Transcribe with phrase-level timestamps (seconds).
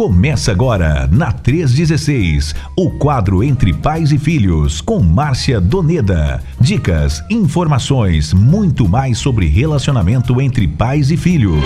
[0.00, 6.42] Começa agora, na 316, o quadro Entre Pais e Filhos, com Márcia Doneda.
[6.58, 11.62] Dicas, informações, muito mais sobre relacionamento entre pais e filhos.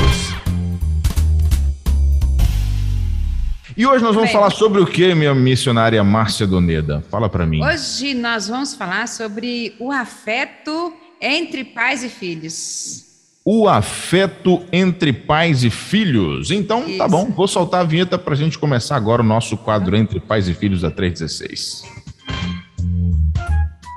[3.77, 7.05] E hoje nós vamos Bem, falar sobre o que, minha missionária Márcia Doneda?
[7.09, 7.63] Fala para mim.
[7.63, 13.14] Hoje nós vamos falar sobre o afeto entre pais e filhos
[13.45, 16.51] o afeto entre pais e filhos.
[16.51, 16.99] Então, tá Isso.
[16.99, 20.19] tá bom, vou soltar a vinheta para a gente começar agora o nosso quadro Entre
[20.19, 21.85] Pais e Filhos da 316.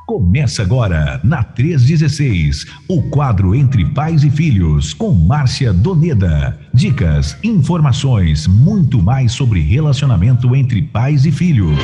[0.06, 6.58] Começa agora, na 316, o quadro Entre Pais e Filhos, com Márcia Doneda.
[6.74, 11.78] Dicas, informações, muito mais sobre relacionamento entre pais e filhos.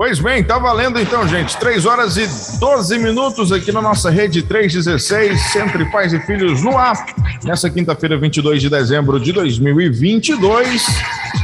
[0.00, 1.56] Pois bem, tá valendo então, gente.
[1.56, 6.78] 3 horas e 12 minutos aqui na nossa rede 316, Centro Pais e Filhos no
[6.78, 7.04] ar.
[7.42, 10.86] Nessa quinta-feira, 22 de dezembro de 2022.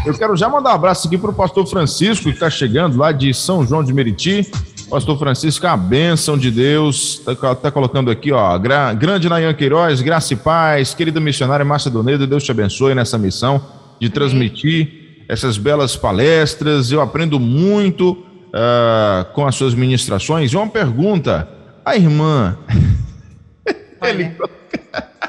[0.07, 3.35] Eu quero já mandar um abraço aqui pro pastor Francisco, que está chegando lá de
[3.35, 4.49] São João de Meriti.
[4.89, 7.23] Pastor Francisco, a bênção de Deus.
[7.25, 8.57] Tá, tá colocando aqui, ó.
[8.57, 10.95] Gra, grande Nayan Queiroz, graça e paz.
[10.95, 13.61] Querida missionária Márcia Donedo, Deus te abençoe nessa missão
[14.01, 16.93] de transmitir essas belas palestras.
[16.93, 20.53] Eu aprendo muito uh, com as suas ministrações.
[20.53, 21.49] E uma pergunta:
[21.85, 22.57] a irmã.
[24.01, 24.11] Olha.
[24.11, 24.37] Ele...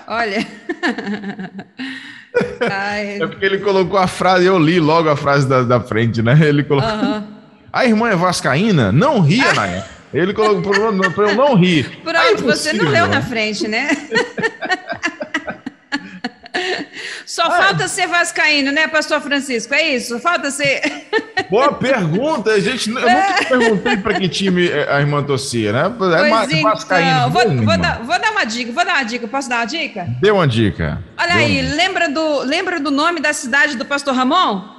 [0.07, 0.47] Olha.
[2.69, 3.21] Ai.
[3.21, 6.37] É porque ele colocou a frase, eu li logo a frase da, da frente, né?
[6.41, 7.23] Ele colocou.
[7.71, 8.91] A irmã é vascaína?
[8.91, 9.85] Não ria, Naia.
[10.13, 10.71] Ele colocou
[11.11, 11.99] para eu não rir.
[12.03, 13.89] Pronto, é você não leu na frente, né?
[17.25, 19.73] Só ah, falta ser vascaíno, né, pastor Francisco?
[19.73, 20.19] É isso?
[20.19, 20.81] Falta ser.
[21.49, 22.51] Boa pergunta.
[22.51, 25.85] A gente, eu nunca perguntei para que time a irmã torcia, né?
[25.85, 27.29] É pois então, vascaíno.
[27.29, 29.27] Vou, vou, dar, vou, dar, uma dica, vou dar uma dica.
[29.27, 30.07] Posso dar uma dica?
[30.21, 31.03] Dê uma dica.
[31.17, 34.75] Olha Dê aí, lembra do, lembra do nome da cidade do pastor Ramon?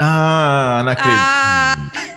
[0.00, 1.18] Ah, não acredito.
[1.18, 2.15] Ah...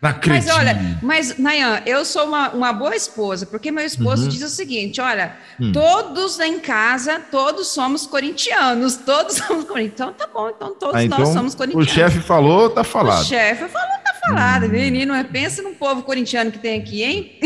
[0.00, 0.46] Não acredito.
[0.46, 4.28] Mas olha, mas Nayan, eu sou uma, uma boa esposa, porque meu esposo uhum.
[4.28, 5.72] diz o seguinte: olha, hum.
[5.72, 9.88] todos em casa, todos somos corintianos, todos somos corintianos.
[9.92, 11.90] Então tá bom, então todos ah, então, nós somos corintianos.
[11.90, 13.22] O chefe falou, tá falado.
[13.22, 14.66] O chefe falou, tá falado.
[14.66, 14.68] Hum.
[14.68, 17.38] Menino, é, pensa no povo corintiano que tem aqui, hein?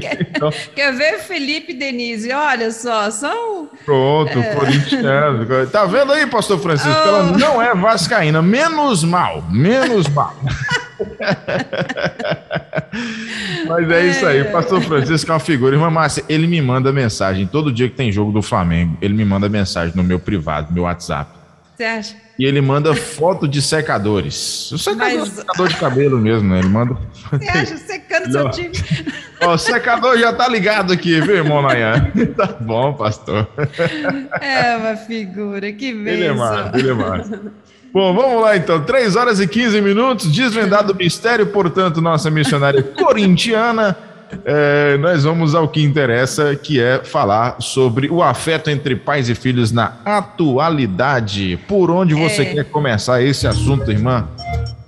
[0.00, 0.24] Quer,
[0.74, 2.32] quer, ver Felipe Denise?
[2.32, 3.68] Olha só, são.
[3.84, 4.54] Pronto, é...
[4.54, 5.46] corintiano.
[5.66, 6.92] Tá vendo aí, pastor Francisco?
[6.92, 7.08] Oh.
[7.08, 8.42] Ela não é vascaína.
[8.42, 10.34] Menos mal, menos mal.
[13.68, 14.44] Mas é isso aí.
[14.44, 15.74] Pastor Francisco é uma figura.
[15.76, 17.46] Irmã Márcia, ele me manda mensagem.
[17.46, 20.74] Todo dia que tem jogo do Flamengo, ele me manda mensagem no meu privado, no
[20.74, 21.37] meu WhatsApp.
[21.78, 22.16] Você acha?
[22.36, 24.72] E ele manda foto de secadores.
[24.72, 25.28] O secador, Mas...
[25.28, 26.58] secador de cabelo mesmo, né?
[26.58, 26.96] Ele manda.
[27.30, 27.76] Você acha?
[27.76, 28.72] Secando seu time.
[29.40, 32.10] Ó, o secador já tá ligado aqui, viu, irmão Nayan?
[32.36, 33.46] Tá bom, pastor.
[34.40, 36.08] É uma figura, que mesmo.
[36.08, 37.40] Ele é massa, ele é massa.
[37.92, 38.84] Bom, vamos lá então.
[38.84, 43.96] 3 horas e 15 minutos, desvendado o mistério, portanto, nossa missionária corintiana.
[44.44, 49.34] É, nós vamos ao que interessa, que é falar sobre o afeto entre pais e
[49.34, 51.58] filhos na atualidade.
[51.68, 52.54] Por onde você é.
[52.54, 54.28] quer começar esse assunto, irmã?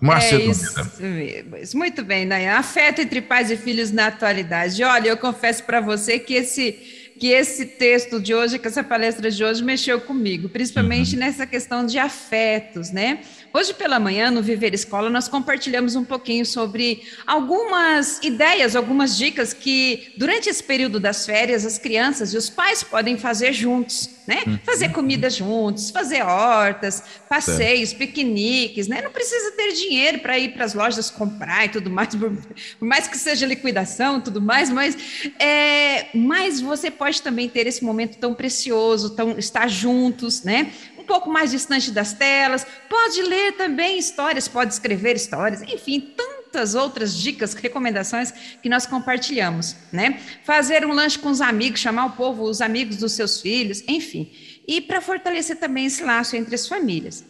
[0.00, 1.78] Márcia é isso mesmo.
[1.78, 2.54] Muito bem, Nayan.
[2.54, 4.82] Afeto entre pais e filhos na atualidade.
[4.82, 9.30] Olha, eu confesso para você que esse que esse texto de hoje, que essa palestra
[9.30, 11.20] de hoje mexeu comigo, principalmente uhum.
[11.20, 13.18] nessa questão de afetos, né?
[13.52, 19.52] Hoje pela manhã, no Viver Escola, nós compartilhamos um pouquinho sobre algumas ideias, algumas dicas
[19.52, 24.44] que, durante esse período das férias, as crianças e os pais podem fazer juntos, né?
[24.46, 24.58] Uhum.
[24.64, 29.02] Fazer comida juntos, fazer hortas, passeios, piqueniques, né?
[29.02, 32.30] Não precisa ter dinheiro para ir para as lojas comprar e tudo mais, por,
[32.78, 34.96] por, mais que seja liquidação e tudo mais, mas,
[35.40, 40.72] é, mas você pode também ter esse momento tão precioso, tão, estar juntos, né?
[41.10, 47.16] Pouco mais distante das telas, pode ler também histórias, pode escrever histórias, enfim, tantas outras
[47.16, 48.30] dicas, recomendações
[48.62, 50.20] que nós compartilhamos, né?
[50.44, 54.30] Fazer um lanche com os amigos, chamar o povo, os amigos dos seus filhos, enfim.
[54.68, 57.24] E para fortalecer também esse laço entre as famílias.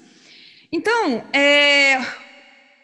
[0.71, 2.05] Então, é,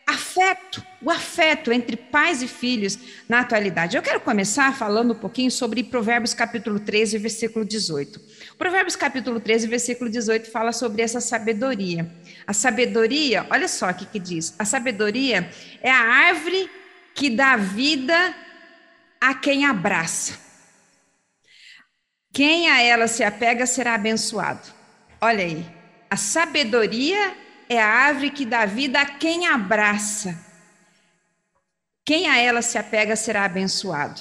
[0.06, 2.98] afeto, o afeto entre pais e filhos
[3.28, 3.96] na atualidade.
[3.96, 8.18] Eu quero começar falando um pouquinho sobre Provérbios capítulo 13, versículo 18.
[8.58, 12.10] Provérbios capítulo 13, versículo 18 fala sobre essa sabedoria.
[12.46, 15.50] A sabedoria, olha só o que, diz: a sabedoria
[15.82, 16.70] é a árvore
[17.14, 18.34] que dá vida
[19.20, 20.38] a quem abraça.
[22.32, 24.68] Quem a ela se apega será abençoado.
[25.20, 25.66] Olha aí,
[26.08, 27.36] a sabedoria
[27.68, 30.38] é a árvore que dá vida a quem abraça.
[32.04, 34.20] Quem a ela se apega será abençoado.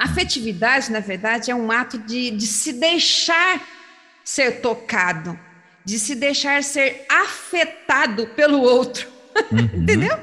[0.00, 3.62] Afetividade, na verdade, é um ato de, de se deixar
[4.24, 5.38] ser tocado,
[5.84, 9.06] de se deixar ser afetado pelo outro.
[9.52, 9.82] Uhum.
[9.82, 10.18] Entendeu?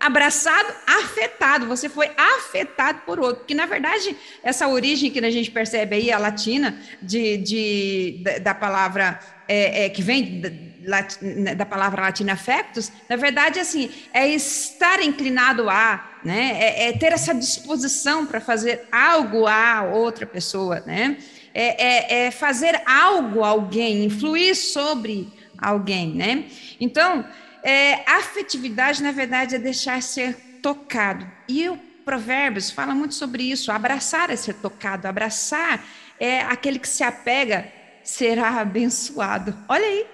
[0.00, 3.36] Abraçado, afetado, você foi afetado por outro.
[3.36, 8.52] Porque, na verdade, essa origem que a gente percebe aí, a latina, de, de da,
[8.52, 9.18] palavra
[9.48, 10.40] é, é, que vem
[10.86, 16.56] da, né, da, palavra latina affectus, na verdade, assim, é estar inclinado a, né?
[16.58, 21.18] É, é ter essa disposição para fazer algo a outra pessoa, né?
[21.52, 26.44] É, é, é fazer algo a alguém, influir sobre alguém, né?
[26.80, 27.24] Então,
[27.62, 31.26] é, afetividade, na verdade, é deixar ser tocado.
[31.48, 33.72] E o Provérbios fala muito sobre isso.
[33.72, 35.08] Abraçar é ser tocado.
[35.08, 35.84] Abraçar
[36.20, 37.72] é aquele que se apega
[38.04, 39.56] será abençoado.
[39.68, 40.06] Olha aí,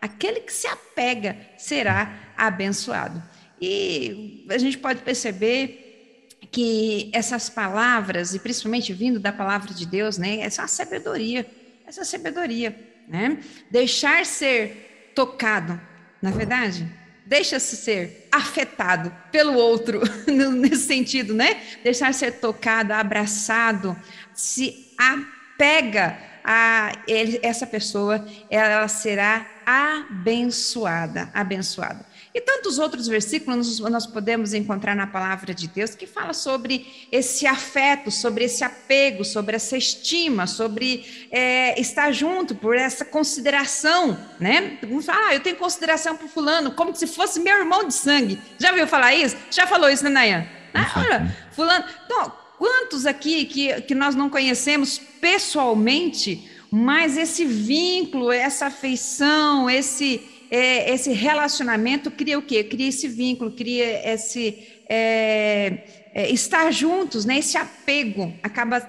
[0.00, 3.22] aquele que se apega será abençoado.
[3.60, 10.16] E a gente pode perceber que essas palavras, e principalmente vindo da palavra de Deus,
[10.16, 11.46] né, essa sabedoria,
[11.86, 12.76] essa sabedoria,
[13.08, 13.38] né?
[13.70, 15.80] Deixar ser tocado,
[16.22, 16.88] na é verdade,
[17.26, 21.60] deixa-se ser afetado pelo outro, nesse sentido, né?
[21.82, 23.96] Deixar ser tocado, abraçado,
[24.34, 32.06] se apega a ele, essa pessoa, ela será abençoada, abençoada.
[32.34, 37.46] E tantos outros versículos nós podemos encontrar na palavra de Deus que fala sobre esse
[37.46, 44.78] afeto, sobre esse apego, sobre essa estima, sobre é, estar junto, por essa consideração, né?
[45.04, 48.40] Fala, ah, eu tenho consideração por fulano, como se fosse meu irmão de sangue.
[48.56, 49.36] Já viu falar isso?
[49.50, 50.46] Já falou isso, né, Nayan?
[50.72, 51.84] Ah, olha, fulano.
[52.06, 60.20] Então, quantos aqui que, que nós não conhecemos pessoalmente, mas esse vínculo, essa afeição, esse
[60.50, 62.64] é, esse relacionamento cria o quê?
[62.64, 65.84] Cria esse vínculo, cria esse é,
[66.14, 67.38] é, estar juntos, né?
[67.38, 68.80] Esse apego, acaba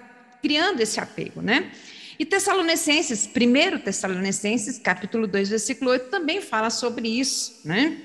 [0.41, 1.71] criando esse apego, né?
[2.17, 7.97] E Tessalonicenses, 1 Tessalonicenses, capítulo 2, versículo 8, também fala sobre isso, né?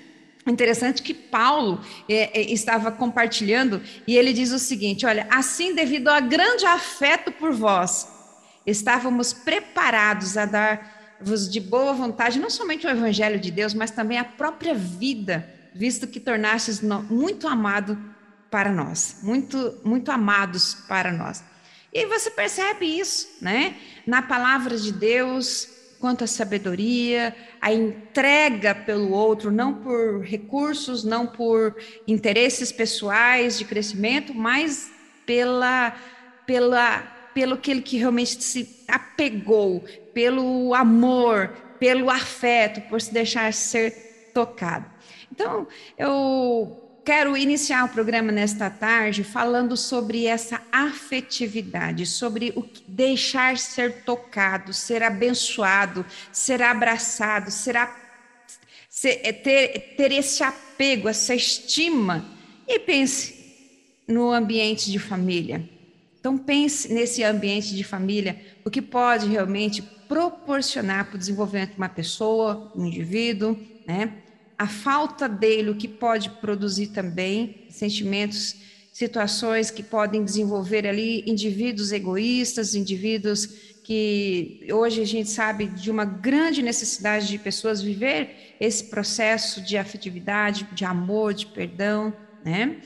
[0.47, 6.09] Interessante que Paulo é, é, estava compartilhando e ele diz o seguinte: olha, assim, devido
[6.09, 8.07] ao grande afeto por vós,
[8.67, 13.91] estávamos preparados a dar vos de boa vontade, não somente o Evangelho de Deus, mas
[13.91, 17.99] também a própria vida, visto que tornastes muito amado
[18.51, 21.43] para nós, muito, muito amados para nós.
[21.93, 23.77] E você percebe isso, né?
[24.07, 25.69] Na palavra de Deus,
[26.05, 31.75] quanto à sabedoria, a entrega pelo outro, não por recursos, não por
[32.07, 34.93] interesses pessoais de crescimento, mas
[35.25, 35.97] pela,
[36.45, 36.99] pela,
[37.33, 41.49] pelo que ele que realmente se apegou, pelo amor,
[41.79, 44.85] pelo afeto, por se deixar ser tocado.
[45.33, 45.67] Então,
[45.97, 54.05] eu quero iniciar o programa nesta tarde falando sobre essa afetividade, sobre o deixar ser
[54.05, 57.95] tocado, ser abençoado, ser abraçado, será
[58.89, 62.25] ser, é, ter, ter esse apego, essa estima.
[62.67, 63.45] E pense
[64.09, 65.69] no ambiente de família.
[66.19, 71.77] Então pense nesse ambiente de família, o que pode realmente proporcionar para o desenvolvimento de
[71.77, 74.24] uma pessoa, um indivíduo, né?
[74.59, 78.57] A falta dele, o que pode produzir também sentimentos,
[78.93, 83.47] situações que podem desenvolver ali indivíduos egoístas, indivíduos
[83.83, 89.77] que hoje a gente sabe de uma grande necessidade de pessoas viver esse processo de
[89.77, 92.81] afetividade, de amor, de perdão, né?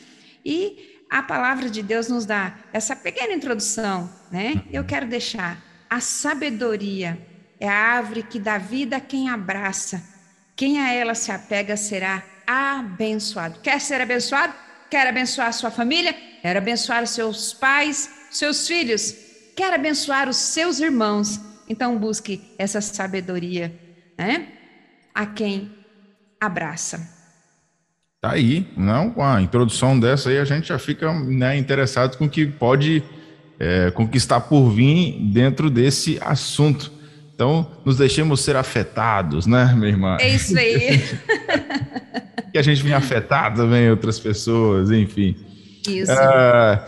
[0.45, 4.65] E a palavra de Deus nos dá essa pequena introdução, né?
[4.73, 7.19] Eu quero deixar a sabedoria
[7.61, 10.03] é a árvore que dá vida a quem abraça.
[10.59, 13.61] Quem a ela se apega será abençoado.
[13.61, 14.53] Quer ser abençoado?
[14.91, 16.13] Quer abençoar sua família?
[16.43, 19.15] Quer abençoar seus pais, seus filhos?
[19.57, 21.41] Quer abençoar os seus irmãos?
[21.69, 23.73] Então busque essa sabedoria,
[24.19, 24.49] né?
[25.15, 25.71] A quem
[26.41, 27.09] abraça.
[28.21, 29.13] Tá aí, não?
[29.13, 33.05] Com a introdução dessa aí a gente já fica né, interessado com o que pode
[33.61, 36.98] é, conquistar por vir dentro desse assunto.
[37.39, 40.17] Então, nos deixemos ser afetados, né, minha irmã?
[40.19, 41.01] É isso aí.
[42.51, 45.37] que a gente venha afetar também outras pessoas, enfim.
[45.89, 46.11] Isso.
[46.11, 46.83] É,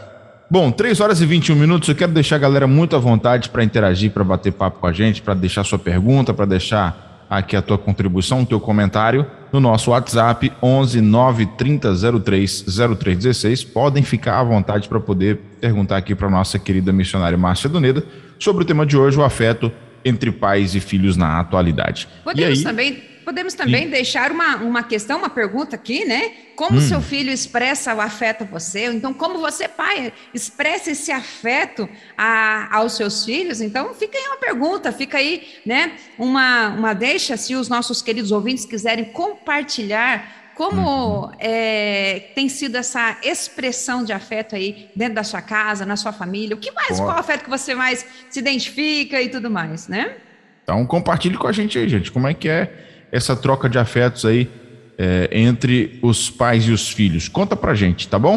[0.50, 1.88] bom, 3 horas e 21 minutos.
[1.88, 4.92] Eu quero deixar a galera muito à vontade para interagir, para bater papo com a
[4.92, 9.60] gente, para deixar sua pergunta, para deixar aqui a tua contribuição, o teu comentário no
[9.60, 12.64] nosso WhatsApp 11 930 03
[12.98, 13.62] 0316.
[13.62, 18.02] Podem ficar à vontade para poder perguntar aqui para nossa querida missionária Márcia Doneda
[18.36, 19.70] sobre o tema de hoje, o afeto
[20.04, 22.08] entre pais e filhos na atualidade.
[22.24, 22.64] Podemos aí...
[22.64, 23.90] também podemos também Sim.
[23.90, 26.32] deixar uma, uma questão, uma pergunta aqui, né?
[26.56, 26.80] Como hum.
[26.80, 28.86] seu filho expressa o afeto a você?
[28.86, 31.88] Então, como você, pai, expressa esse afeto
[32.18, 33.60] a, aos seus filhos?
[33.60, 35.92] Então, fica aí uma pergunta, fica aí, né?
[36.18, 41.30] Uma, uma deixa, se os nossos queridos ouvintes quiserem compartilhar como uhum.
[41.38, 46.54] é, tem sido essa expressão de afeto aí dentro da sua casa, na sua família?
[46.54, 47.12] O que mais, Boa.
[47.12, 50.16] qual afeto que você mais se identifica e tudo mais, né?
[50.62, 54.26] Então compartilhe com a gente aí, gente, como é que é essa troca de afetos
[54.26, 54.50] aí
[54.98, 57.26] é, entre os pais e os filhos.
[57.26, 58.36] Conta pra gente, tá bom?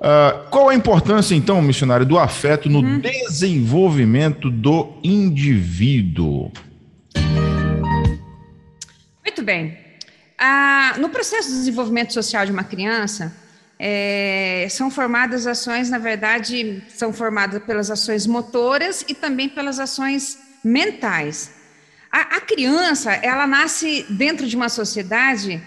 [0.00, 2.98] Uh, qual a importância, então, missionário, do afeto no uhum.
[2.98, 6.50] desenvolvimento do indivíduo?
[9.24, 9.89] Muito bem.
[10.98, 13.32] No processo de desenvolvimento social de uma criança,
[13.78, 20.38] é, são formadas ações, na verdade, são formadas pelas ações motoras e também pelas ações
[20.62, 21.52] mentais.
[22.12, 25.62] A, a criança, ela nasce dentro de uma sociedade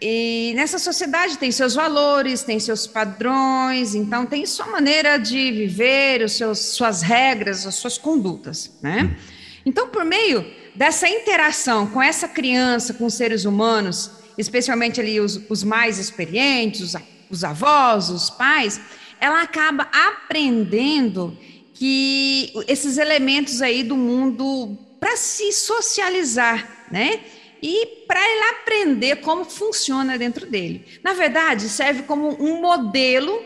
[0.00, 6.22] e nessa sociedade tem seus valores, tem seus padrões, então tem sua maneira de viver,
[6.22, 9.16] os seus, suas regras, as suas condutas, né?
[9.64, 10.44] Então, por meio
[10.76, 16.80] dessa interação com essa criança, com os seres humanos, especialmente ali os, os mais experientes,
[16.80, 18.80] os, os avós, os pais,
[19.20, 21.36] ela acaba aprendendo
[21.74, 27.20] que esses elementos aí do mundo para se socializar, né?
[27.62, 30.84] E para ele aprender como funciona dentro dele.
[31.02, 33.42] Na verdade, serve como um modelo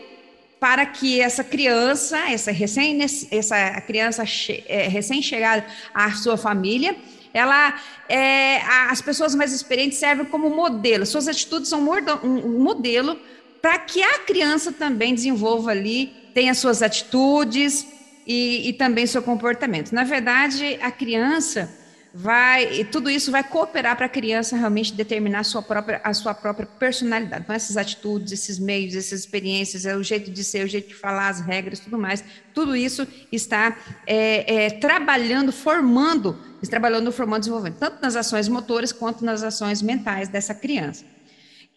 [0.59, 2.99] para que essa criança, essa recém
[3.31, 4.23] essa criança
[4.67, 6.95] é, recém-chegada à sua família,
[7.33, 11.05] ela, é, as pessoas mais experientes servem como modelo.
[11.05, 11.79] Suas atitudes são
[12.23, 13.17] um modelo
[13.61, 17.85] para que a criança também desenvolva ali, tenha suas atitudes
[18.25, 19.91] e, e também seu comportamento.
[19.91, 21.69] Na verdade, a criança
[22.13, 26.33] vai, tudo isso vai cooperar para a criança realmente determinar a sua própria, a sua
[26.33, 27.43] própria personalidade.
[27.43, 30.95] Então, essas atitudes, esses meios, essas experiências, é o jeito de ser, o jeito de
[30.95, 32.23] falar, as regras, tudo mais,
[32.53, 36.37] tudo isso está é, é, trabalhando, formando,
[36.69, 41.05] trabalhando, formando, desenvolvendo, tanto nas ações motoras quanto nas ações mentais dessa criança.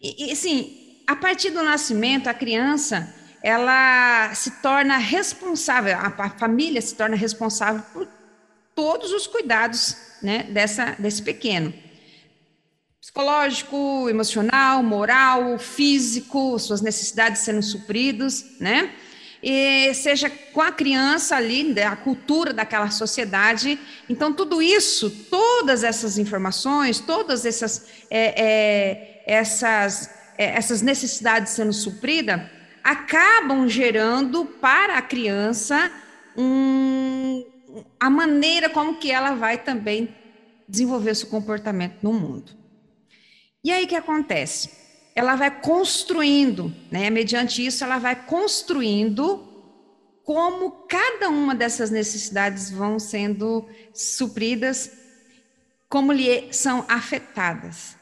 [0.01, 6.29] E, e assim, a partir do nascimento, a criança ela se torna responsável, a, a
[6.31, 8.07] família se torna responsável por
[8.73, 11.73] todos os cuidados né, dessa, desse pequeno.
[12.99, 18.91] Psicológico, emocional, moral, físico, suas necessidades sendo supridas, né?
[19.47, 23.79] E seja com a criança ali, né, a cultura daquela sociedade.
[24.09, 31.73] Então, tudo isso, todas essas informações, todas essas, é, é, essas, é, essas necessidades sendo
[31.73, 32.41] supridas,
[32.83, 35.91] acabam gerando para a criança
[36.35, 37.45] um,
[37.99, 40.09] a maneira como que ela vai também
[40.67, 42.51] desenvolver seu comportamento no mundo.
[43.63, 44.84] E aí o que acontece?
[45.15, 47.09] Ela vai construindo, né?
[47.09, 49.47] Mediante isso, ela vai construindo
[50.23, 54.91] como cada uma dessas necessidades vão sendo supridas,
[55.87, 57.95] como lhe são afetadas.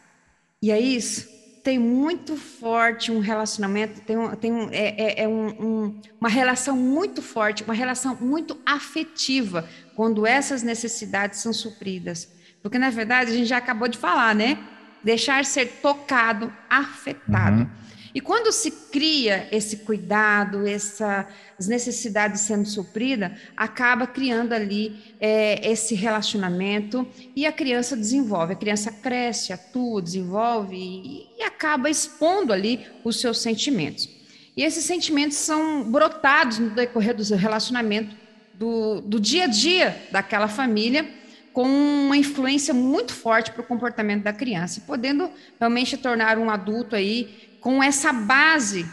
[0.62, 5.28] E é isso tem muito forte um relacionamento, tem, um, tem um, é, é, é
[5.28, 12.30] um, um, uma relação muito forte, uma relação muito afetiva quando essas necessidades são supridas.
[12.62, 14.60] Porque, na verdade, a gente já acabou de falar, né?
[15.04, 17.62] Deixar ser tocado, afetado.
[17.62, 17.70] Uhum.
[18.16, 25.96] E quando se cria esse cuidado, essas necessidades sendo supridas, acaba criando ali é, esse
[25.96, 32.86] relacionamento e a criança desenvolve, a criança cresce, atua, desenvolve e, e acaba expondo ali
[33.04, 34.08] os seus sentimentos.
[34.56, 38.16] E esses sentimentos são brotados no decorrer do seu relacionamento,
[38.54, 41.10] do, do dia a dia daquela família,
[41.54, 45.30] com uma influência muito forte para o comportamento da criança, podendo
[45.60, 48.86] realmente tornar um adulto aí com essa base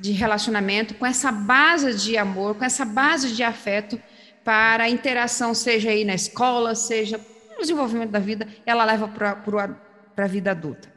[0.00, 4.00] de relacionamento, com essa base de amor, com essa base de afeto
[4.42, 7.20] para a interação, seja aí na escola, seja
[7.54, 10.92] no desenvolvimento da vida, ela leva para a vida adulta.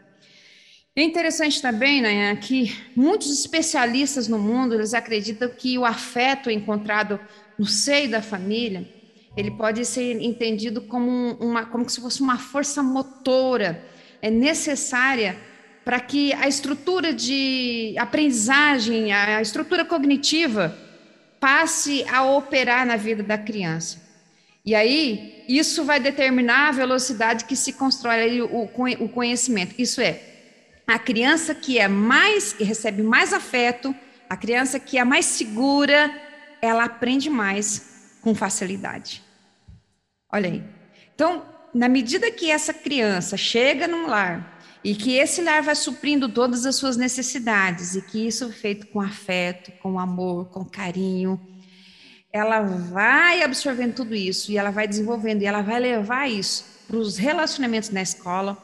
[0.95, 7.19] É interessante também, né, que muitos especialistas no mundo, eles acreditam que o afeto encontrado
[7.57, 8.87] no seio da família,
[9.39, 13.81] ele pode ser entendido como uma, como se fosse uma força motora,
[14.21, 15.37] é necessária
[15.85, 20.77] para que a estrutura de aprendizagem, a estrutura cognitiva
[21.39, 24.01] passe a operar na vida da criança.
[24.65, 29.73] E aí, isso vai determinar a velocidade que se constrói o conhecimento.
[29.77, 30.21] Isso é,
[30.85, 33.95] a criança que é mais, que recebe mais afeto,
[34.29, 36.13] a criança que é mais segura,
[36.61, 39.28] ela aprende mais com facilidade.
[40.31, 40.63] Olha aí.
[41.13, 41.43] Então,
[41.73, 46.65] na medida que essa criança chega num lar e que esse lar vai suprindo todas
[46.65, 51.39] as suas necessidades e que isso é feito com afeto, com amor, com carinho,
[52.31, 56.97] ela vai absorvendo tudo isso e ela vai desenvolvendo e ela vai levar isso para
[56.97, 58.57] os relacionamentos na escola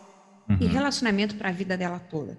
[0.50, 0.58] uhum.
[0.62, 2.38] e relacionamento para a vida dela toda.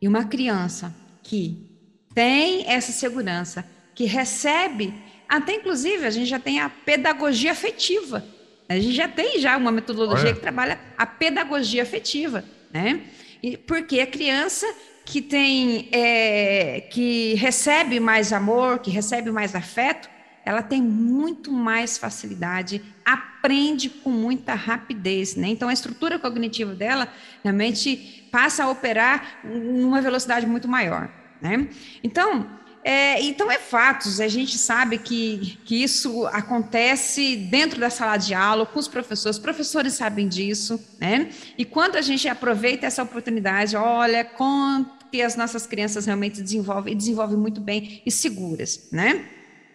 [0.00, 1.70] E uma criança que
[2.14, 4.94] tem essa segurança, que recebe,
[5.28, 8.24] até inclusive a gente já tem a pedagogia afetiva.
[8.68, 10.34] A gente já tem já uma metodologia Olha.
[10.34, 12.44] que trabalha a pedagogia afetiva
[12.76, 13.00] né?
[13.42, 14.66] E porque a criança
[15.04, 20.08] que tem, é, que recebe mais amor, que recebe mais afeto,
[20.44, 25.48] ela tem muito mais facilidade, aprende com muita rapidez, né?
[25.48, 27.08] Então a estrutura cognitiva dela
[27.42, 31.08] realmente passa a operar numa velocidade muito maior,
[31.40, 31.68] né?
[32.02, 32.48] Então
[32.88, 38.32] é, então, é fatos, a gente sabe que, que isso acontece dentro da sala de
[38.32, 41.30] aula, com os professores, os professores sabem disso, né?
[41.58, 46.92] E quando a gente aproveita essa oportunidade, olha, quanto que as nossas crianças realmente desenvolvem,
[46.92, 49.26] e desenvolvem muito bem e seguras, né?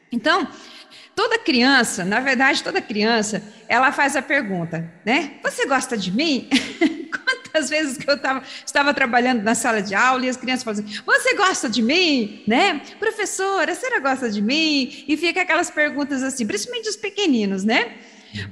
[0.09, 0.47] Então,
[1.15, 5.33] toda criança, na verdade, toda criança, ela faz a pergunta, né?
[5.43, 6.49] Você gosta de mim?
[7.11, 10.79] Quantas vezes que eu tava, estava trabalhando na sala de aula e as crianças falam
[10.79, 12.43] assim: Você gosta de mim?
[12.47, 12.81] Né?
[12.99, 15.05] Professora, a senhora gosta de mim?
[15.07, 17.93] E fica aquelas perguntas assim, principalmente os pequeninos, né?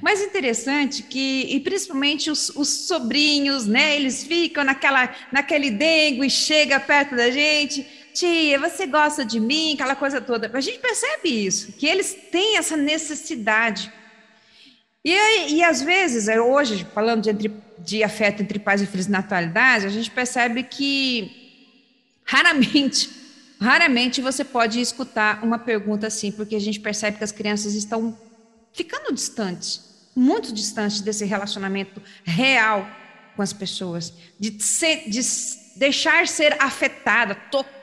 [0.02, 3.96] Mas interessante que, e principalmente os, os, sobrinhos, né?
[3.96, 7.86] Eles ficam naquela, naquele dengo e chega perto da gente.
[8.20, 9.76] Tia, você gosta de mim?
[9.76, 10.52] Aquela coisa toda.
[10.54, 13.90] A gente percebe isso, que eles têm essa necessidade.
[15.06, 17.50] E, e às vezes, hoje, falando de entre
[17.80, 21.32] de afeto entre pais e filhos na atualidade, a gente percebe que
[22.26, 23.10] raramente,
[23.58, 28.18] raramente você pode escutar uma pergunta assim, porque a gente percebe que as crianças estão
[28.74, 32.86] ficando distantes, muito distantes desse relacionamento real
[33.34, 35.22] com as pessoas, de, ser, de
[35.78, 37.79] deixar ser afetada, tocada,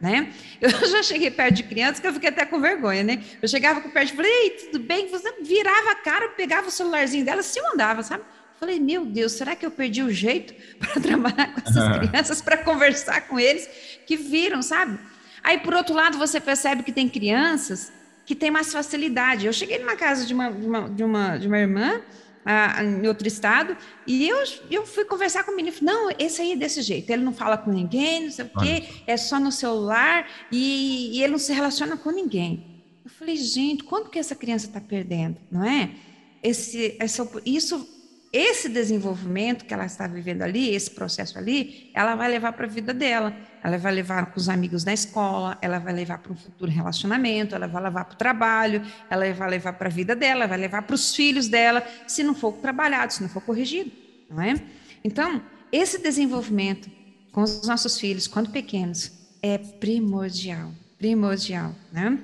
[0.00, 0.32] né?
[0.60, 3.22] Eu já cheguei perto de crianças que eu fiquei até com vergonha, né?
[3.40, 5.08] Eu chegava com perto e falei, Ei, tudo bem?
[5.08, 8.24] Você virava a cara, pegava o celularzinho dela, se mandava, sabe?
[8.58, 12.56] Falei, meu Deus, será que eu perdi o jeito para trabalhar com essas crianças, para
[12.58, 13.68] conversar com eles,
[14.06, 14.98] que viram, sabe?
[15.42, 17.92] Aí, por outro lado, você percebe que tem crianças
[18.24, 19.46] que têm mais facilidade.
[19.46, 22.00] Eu cheguei numa casa de uma, de uma, de uma, de uma irmã,
[22.46, 24.38] ah, em outro estado, e eu,
[24.70, 25.76] eu fui conversar com o menino.
[25.82, 28.84] Não, esse aí é desse jeito, ele não fala com ninguém, não sei o quê,
[29.06, 32.84] é só no celular, e, e ele não se relaciona com ninguém.
[33.04, 35.90] Eu falei, gente, quando que essa criança está perdendo, não é?
[36.42, 37.95] Esse, essa, isso
[38.36, 42.68] esse desenvolvimento que ela está vivendo ali, esse processo ali, ela vai levar para a
[42.68, 43.34] vida dela.
[43.64, 47.54] Ela vai levar com os amigos na escola, ela vai levar para um futuro relacionamento,
[47.54, 50.82] ela vai levar para o trabalho, ela vai levar para a vida dela, vai levar
[50.82, 53.90] para os filhos dela, se não for trabalhado, se não for corrigido,
[54.30, 54.54] não é?
[55.02, 56.90] Então, esse desenvolvimento
[57.32, 62.18] com os nossos filhos, quando pequenos, é primordial, primordial, né?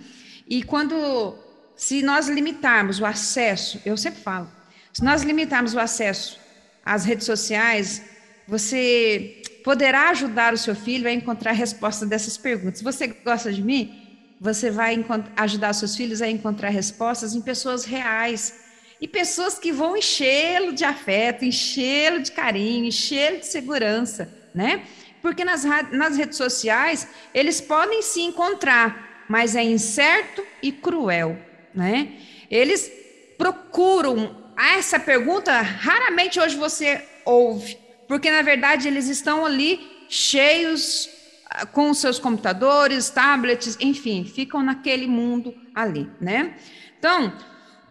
[0.47, 1.35] E quando,
[1.75, 4.49] se nós limitarmos o acesso, eu sempre falo,
[4.93, 6.39] se nós limitarmos o acesso
[6.85, 8.03] às redes sociais,
[8.47, 12.79] você poderá ajudar o seu filho a encontrar a resposta dessas perguntas.
[12.79, 14.03] Se você gosta de mim,
[14.41, 15.03] você vai
[15.37, 18.61] ajudar seus filhos a encontrar respostas em pessoas reais
[19.01, 24.85] e pessoas que vão enchê-lo de afeto, enchê-lo de carinho, enchê-lo de segurança, né?
[25.23, 31.39] Porque nas, nas redes sociais eles podem se encontrar, mas é incerto e cruel,
[31.73, 32.13] né?
[32.51, 32.91] Eles
[33.39, 41.09] procuram essa pergunta raramente hoje você ouve, porque na verdade eles estão ali cheios
[41.51, 46.55] ah, com seus computadores, tablets, enfim, ficam naquele mundo ali, né?
[46.99, 47.33] Então,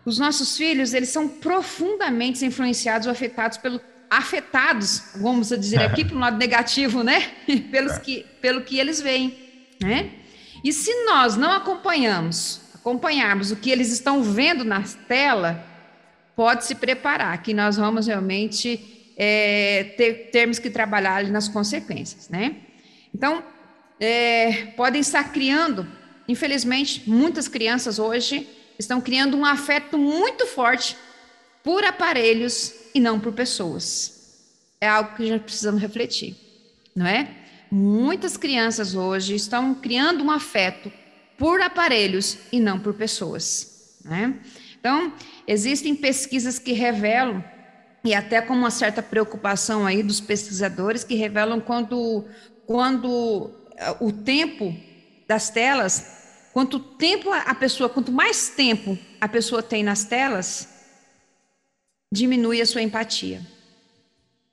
[0.05, 6.15] os nossos filhos, eles são profundamente influenciados ou afetados pelo afetados, vamos dizer aqui para
[6.15, 7.31] o lado negativo, né?
[7.71, 9.37] Pelos que, pelo que eles veem,
[9.81, 10.11] né?
[10.63, 15.70] E se nós não acompanhamos, acompanharmos o que eles estão vendo na tela,
[16.41, 22.29] pode se preparar, que nós vamos realmente é, ter, termos que trabalhar ali nas consequências,
[22.29, 22.55] né?
[23.13, 23.43] Então,
[23.99, 25.87] é, podem estar criando,
[26.27, 28.49] infelizmente, muitas crianças hoje
[28.79, 30.97] estão criando um afeto muito forte
[31.63, 34.41] por aparelhos e não por pessoas.
[34.81, 36.35] É algo que já precisamos refletir,
[36.95, 37.29] não é?
[37.69, 40.91] Muitas crianças hoje estão criando um afeto
[41.37, 44.39] por aparelhos e não por pessoas, né?
[44.81, 45.13] Então,
[45.47, 47.43] existem pesquisas que revelam,
[48.03, 52.25] e até com uma certa preocupação aí dos pesquisadores, que revelam quando,
[52.65, 54.75] quando eh, o tempo
[55.27, 60.67] das telas, quanto tempo a pessoa, quanto mais tempo a pessoa tem nas telas,
[62.11, 63.39] diminui a sua empatia.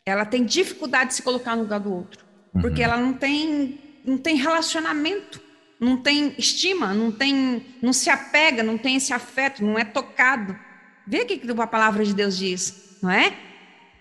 [0.05, 2.23] ela tem dificuldade de se colocar no lugar do outro,
[2.55, 2.61] uhum.
[2.61, 5.41] porque ela não tem, não tem relacionamento,
[5.81, 10.59] não tem estima, não tem, não se apega, não tem esse afeto, não é tocado.
[11.07, 13.35] Vê o que a palavra de Deus diz, não é?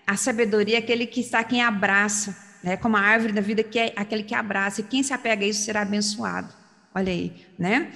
[0.06, 2.76] A sabedoria é aquele que está quem abraça, né?
[2.76, 4.80] Como a árvore da vida que é aquele que abraça.
[4.80, 6.52] E quem se apega a isso será abençoado.
[6.94, 7.92] Olha aí, né?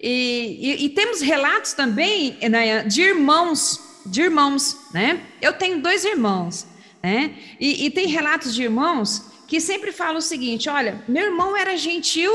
[0.00, 5.20] E, e, e temos relatos também né, de irmãos, de irmãos, né?
[5.42, 6.66] Eu tenho dois irmãos,
[7.02, 7.34] né?
[7.60, 11.76] E, e tem relatos de irmãos que sempre falam o seguinte: olha, meu irmão era
[11.76, 12.32] gentil,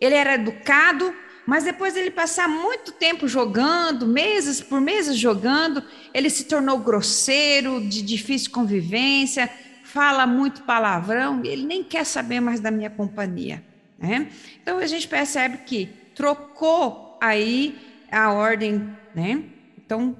[0.00, 1.14] ele era educado,
[1.46, 5.82] mas depois ele passar muito tempo jogando, meses por meses jogando,
[6.12, 9.50] ele se tornou grosseiro, de difícil convivência,
[9.82, 13.64] fala muito palavrão, ele nem quer saber mais da minha companhia.
[13.98, 14.30] Né?
[14.62, 17.78] Então a gente percebe que trocou aí
[18.10, 19.42] a ordem, né?
[19.76, 20.16] Então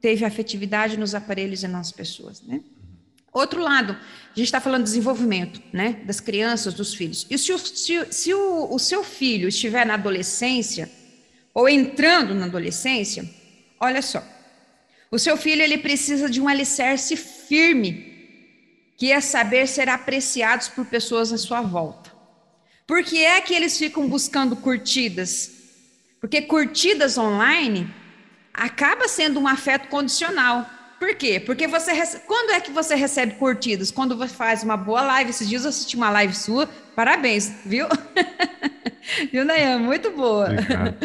[0.00, 2.60] teve afetividade nos aparelhos e nas pessoas, né?
[3.32, 3.96] Outro lado,
[4.32, 7.26] a gente está falando de desenvolvimento, né, das crianças, dos filhos.
[7.28, 10.90] E se, o, se, se o, o seu filho estiver na adolescência
[11.52, 13.28] ou entrando na adolescência,
[13.80, 14.22] olha só,
[15.10, 18.10] o seu filho ele precisa de um alicerce firme,
[18.96, 22.12] que é saber ser apreciados por pessoas à sua volta.
[22.86, 25.50] Por que é que eles ficam buscando curtidas?
[26.20, 27.92] Porque curtidas online
[28.52, 30.68] acaba sendo um afeto condicional.
[31.00, 31.40] Por quê?
[31.40, 32.24] Porque você recebe...
[32.26, 33.90] quando é que você recebe curtidas?
[33.90, 35.30] Quando você faz uma boa live.
[35.30, 36.68] Esses dias eu assisti uma live sua.
[36.94, 37.86] Parabéns, viu?
[39.32, 39.78] viu, Nayan?
[39.78, 40.50] Muito boa.
[40.50, 40.96] Obrigado.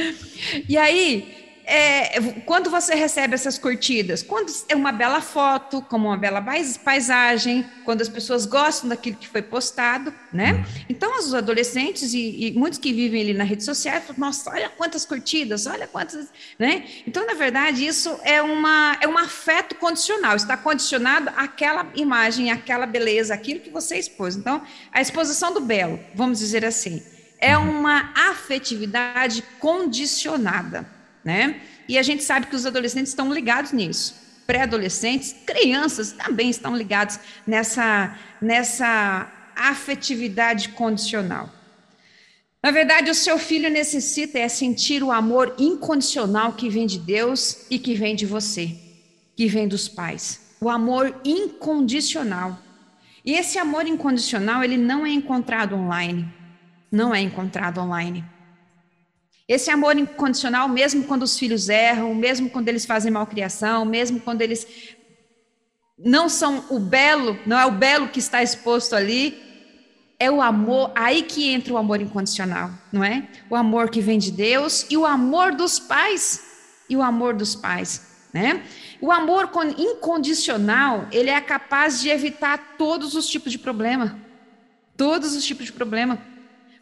[0.67, 4.21] E aí, é, quando você recebe essas curtidas?
[4.21, 6.43] Quando é uma bela foto, como uma bela
[6.83, 10.53] paisagem, quando as pessoas gostam daquilo que foi postado, né?
[10.53, 10.85] Uhum.
[10.89, 14.69] Então, os adolescentes e, e muitos que vivem ali na rede social falam, nossa, olha
[14.69, 16.27] quantas curtidas, olha quantas,
[16.59, 16.85] né?
[17.07, 22.85] Então, na verdade, isso é, uma, é um afeto condicional, está condicionado àquela imagem, àquela
[22.85, 24.35] beleza, aquilo que você expôs.
[24.35, 27.01] Então, a exposição do belo, vamos dizer assim,
[27.39, 27.79] é uhum.
[27.79, 30.94] uma afetividade condicionada
[31.25, 31.59] né?
[31.89, 34.15] E a gente sabe que os adolescentes estão ligados nisso.
[34.45, 41.49] Pré-adolescentes, crianças também estão ligados nessa, nessa afetividade condicional.
[42.61, 47.65] Na verdade, o seu filho necessita é sentir o amor incondicional que vem de Deus
[47.71, 48.75] e que vem de você,
[49.35, 50.55] que vem dos pais.
[50.61, 52.59] O amor incondicional.
[53.23, 56.27] E esse amor incondicional, ele não é encontrado online.
[56.91, 58.23] Não é encontrado online.
[59.47, 64.41] Esse amor incondicional, mesmo quando os filhos erram, mesmo quando eles fazem malcriação, mesmo quando
[64.41, 64.67] eles
[65.97, 69.39] não são o belo, não é o belo que está exposto ali,
[70.19, 73.27] é o amor, aí que entra o amor incondicional, não é?
[73.49, 76.43] O amor que vem de Deus e o amor dos pais,
[76.89, 78.63] e o amor dos pais, né?
[78.99, 84.19] O amor incondicional, ele é capaz de evitar todos os tipos de problema.
[84.97, 86.17] Todos os tipos de problema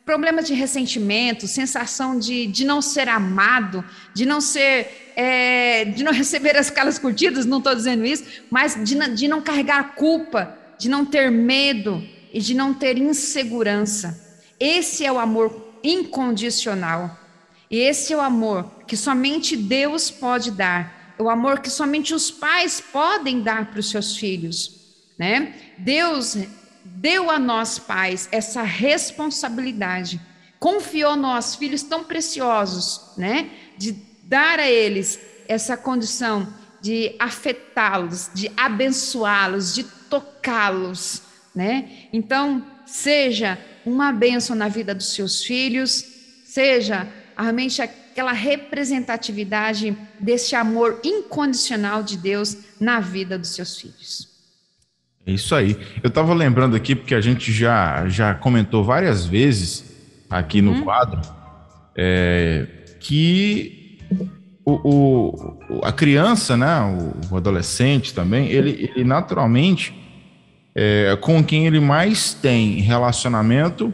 [0.05, 6.11] problemas de ressentimento, sensação de, de não ser amado, de não ser, é, de não
[6.13, 10.89] receber as calas curtidas, não estou dizendo isso, mas de, de não carregar culpa, de
[10.89, 14.21] não ter medo e de não ter insegurança.
[14.59, 17.19] Esse é o amor incondicional.
[17.69, 22.13] E esse é o amor que somente Deus pode dar, é o amor que somente
[22.13, 24.79] os pais podem dar para os seus filhos,
[25.17, 25.55] né?
[25.77, 26.37] Deus
[26.83, 30.19] deu a nós pais essa responsabilidade,
[30.59, 33.91] confiou nós, filhos tão preciosos, né, de
[34.23, 41.21] dar a eles essa condição de afetá-los, de abençoá-los, de tocá-los,
[41.55, 42.07] né?
[42.11, 46.03] Então, seja uma bênção na vida dos seus filhos,
[46.45, 54.32] seja realmente aquela representatividade desse amor incondicional de Deus na vida dos seus filhos.
[55.25, 55.77] É isso aí.
[56.01, 59.93] Eu estava lembrando aqui, porque a gente já, já comentou várias vezes
[60.29, 60.83] aqui no hum.
[60.83, 61.21] quadro,
[61.95, 62.67] é,
[62.99, 63.99] que
[64.65, 69.93] o, o, a criança, né, o, o adolescente também, ele, ele naturalmente,
[70.75, 73.93] é, com quem ele mais tem relacionamento,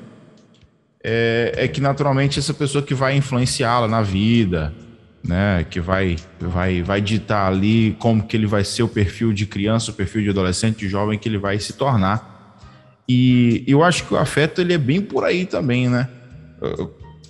[1.03, 4.73] é, é que naturalmente essa pessoa que vai influenciá-la na vida,
[5.23, 9.45] né, que vai, vai, vai ditar ali como que ele vai ser o perfil de
[9.45, 12.57] criança, o perfil de adolescente, de jovem que ele vai se tornar.
[13.07, 16.07] E eu acho que o afeto ele é bem por aí também, né?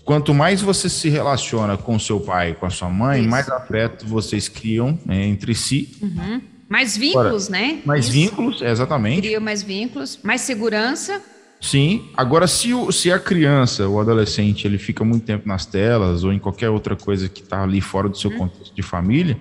[0.04, 3.30] Quanto mais você se relaciona com seu pai, com a sua mãe, Isso.
[3.30, 5.96] mais afeto vocês criam né, entre si.
[6.02, 6.42] Uhum.
[6.68, 7.82] Mais vínculos, Agora, né?
[7.86, 8.14] Mais Isso.
[8.14, 9.22] vínculos, exatamente.
[9.22, 11.22] Criam mais vínculos, mais segurança.
[11.60, 12.10] Sim.
[12.16, 16.32] Agora, se, o, se a criança, o adolescente, ele fica muito tempo nas telas ou
[16.32, 18.38] em qualquer outra coisa que está ali fora do seu uhum.
[18.38, 19.38] contexto de família,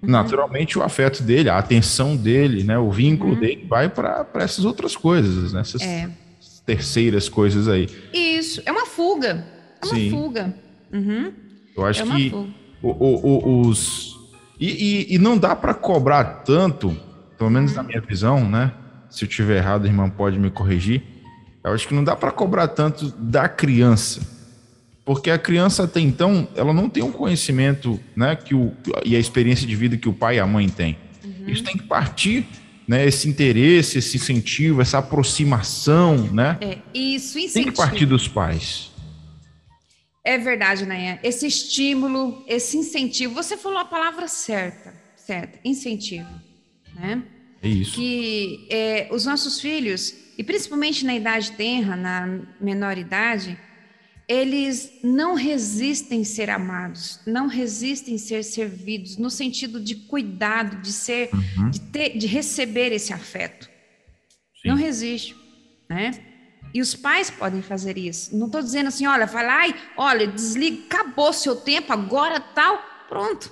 [0.00, 3.40] naturalmente o afeto dele, a atenção dele, né, o vínculo uhum.
[3.40, 6.08] dele vai para essas outras coisas, né, essas é.
[6.64, 7.88] terceiras coisas aí.
[8.12, 9.44] Isso, é uma fuga,
[9.82, 10.10] é uma Sim.
[10.10, 10.54] fuga.
[10.92, 11.32] Uhum.
[11.76, 12.32] Eu acho é que
[12.80, 14.16] o, o, os
[14.58, 14.68] e,
[15.10, 16.96] e, e, não dá para cobrar tanto,
[17.36, 17.78] pelo menos uhum.
[17.78, 18.72] na minha visão, né?
[19.10, 21.02] Se eu tiver errado, a irmã pode me corrigir.
[21.66, 24.36] Eu acho que não dá para cobrar tanto da criança
[25.06, 28.72] porque a criança até então, ela não tem um conhecimento, né, que o,
[29.04, 30.98] e a experiência de vida que o pai e a mãe têm.
[31.24, 31.48] Uhum.
[31.48, 32.44] Isso tem que partir,
[32.88, 36.58] né, esse interesse, esse incentivo, essa aproximação, né?
[36.60, 37.54] É, isso, incentivo.
[37.54, 38.90] Tem que partir dos pais.
[40.24, 41.20] É verdade, Nayan.
[41.22, 46.28] Esse estímulo, esse incentivo, você falou a palavra certa, certa, incentivo,
[46.96, 47.22] né?
[47.62, 47.94] É isso.
[47.94, 53.58] Que é, os nossos filhos, e principalmente na idade tenra, na menor idade,
[54.28, 61.30] eles não resistem ser amados, não resistem ser servidos, no sentido de cuidado, de ser,
[61.32, 61.70] uhum.
[61.70, 63.70] de, ter, de receber esse afeto.
[64.60, 64.68] Sim.
[64.68, 65.36] Não resiste,
[65.88, 66.10] né?
[66.74, 68.36] E os pais podem fazer isso.
[68.36, 72.82] Não estou dizendo assim, olha, vai lá e, olha, desliga, acabou seu tempo, agora tal,
[73.08, 73.50] pronto.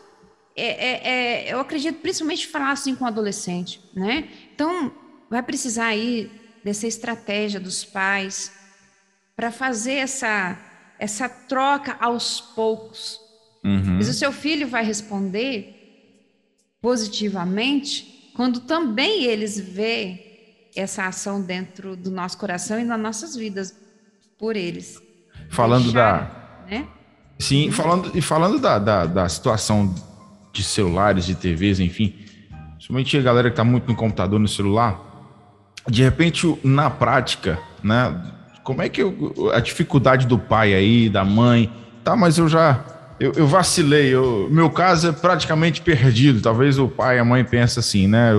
[0.57, 1.09] É, é,
[1.49, 4.29] é, eu acredito principalmente falar assim com o adolescente, né?
[4.53, 4.93] Então,
[5.31, 6.31] vai precisar aí
[6.65, 8.51] dessa estratégia dos pais,
[9.37, 10.59] para fazer essa,
[10.99, 13.21] essa troca aos poucos.
[13.63, 13.97] Uhum.
[13.97, 15.75] Mas o seu filho vai responder
[16.81, 23.75] positivamente quando também eles vê essa ação dentro do nosso coração e nas nossas vidas
[24.39, 25.01] por eles.
[25.51, 26.71] Falando Deixar, da.
[26.71, 26.89] Né?
[27.39, 27.73] Sim, uhum.
[27.73, 29.95] falando, e falando da, da, da, situação
[30.53, 32.15] de celulares, de TVs, enfim,
[32.73, 35.14] principalmente a galera que está muito no computador, no celular,
[35.89, 38.15] de repente, na prática, né,
[38.63, 41.71] como é que eu, a dificuldade do pai aí, da mãe,
[42.03, 42.83] tá, mas eu já
[43.19, 46.41] eu, eu vacilei, eu, meu caso é praticamente perdido.
[46.41, 48.33] Talvez o pai e a mãe pensem assim, né?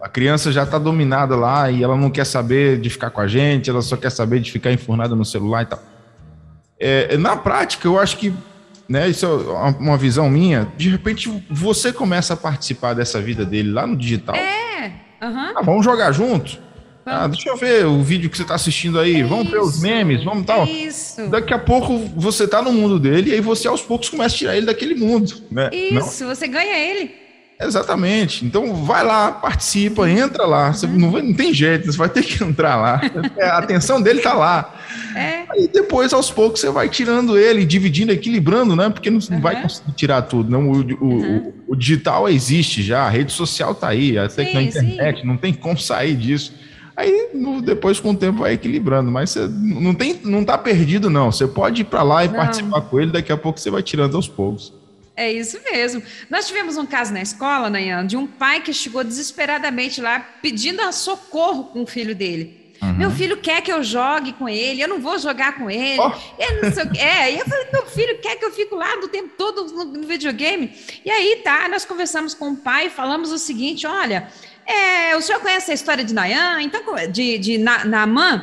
[0.00, 3.28] A criança já está dominada lá e ela não quer saber de ficar com a
[3.28, 5.82] gente, ela só quer saber de ficar enfurnada no celular e tal.
[6.78, 8.34] É, na prática, eu acho que,
[8.88, 9.28] né, isso é
[9.78, 14.34] uma visão minha, de repente você começa a participar dessa vida dele lá no digital.
[14.34, 14.71] É,
[15.22, 15.52] uhum.
[15.56, 16.58] ah, vamos jogar junto?
[17.04, 19.20] Ah, deixa eu ver o vídeo que você está assistindo aí.
[19.20, 20.64] É vamos ver os memes, vamos tal.
[20.64, 21.28] Isso.
[21.28, 24.38] Daqui a pouco você está no mundo dele e aí você aos poucos começa a
[24.38, 25.68] tirar ele daquele mundo, né?
[25.72, 26.34] Isso, Não?
[26.34, 27.21] você ganha ele.
[27.64, 28.44] Exatamente.
[28.44, 30.72] Então vai lá, participa, entra lá.
[30.72, 30.98] Você uhum.
[30.98, 33.00] não, vai, não tem jeito, você vai ter que entrar lá.
[33.36, 34.74] É, a atenção dele está lá.
[35.16, 35.44] É.
[35.50, 38.90] Aí depois, aos poucos, você vai tirando ele, dividindo, equilibrando, né?
[38.90, 39.40] Porque não, uhum.
[39.40, 40.50] vai conseguir tirar tudo.
[40.50, 41.52] Não, o, o, uhum.
[41.68, 45.26] o, o digital existe já, a rede social está aí, até sim, na internet, sim.
[45.26, 46.52] não tem como sair disso.
[46.96, 47.30] Aí
[47.64, 51.32] depois com o tempo vai equilibrando, mas você não tem, não tá perdido não.
[51.32, 52.34] Você pode ir para lá e não.
[52.34, 54.74] participar com ele, daqui a pouco você vai tirando aos poucos.
[55.22, 56.02] É isso mesmo.
[56.28, 60.82] Nós tivemos um caso na escola, Nayan, de um pai que chegou desesperadamente lá pedindo
[60.92, 62.60] socorro com o filho dele.
[62.82, 62.94] Uhum.
[62.94, 66.00] Meu filho quer que eu jogue com ele, eu não vou jogar com ele.
[66.00, 66.12] Oh.
[66.36, 66.98] Eu não sei o que.
[66.98, 69.84] É, e eu falei, meu filho quer que eu fique lá do tempo todo no,
[69.84, 70.72] no videogame.
[71.04, 74.28] E aí tá, nós conversamos com o pai e falamos o seguinte: olha,
[74.66, 76.62] é, o senhor conhece a história de Nayan?
[76.62, 77.84] Então, de, de Na,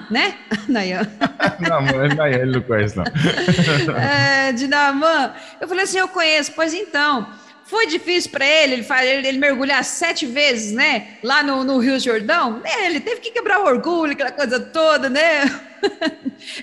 [0.10, 0.38] né?
[0.68, 1.10] Nayan.
[1.60, 3.06] Naaman, Nayan, ele não conhece, não.
[3.96, 5.34] é, de Naaman.
[5.60, 6.52] Eu falei assim, eu conheço.
[6.54, 7.28] Pois então,
[7.64, 11.18] foi difícil para ele, ele, ele, ele, mergulhar sete vezes, né?
[11.24, 12.62] Lá no, no Rio Jordão.
[12.66, 15.44] É, ele teve que quebrar o orgulho, aquela coisa toda, né?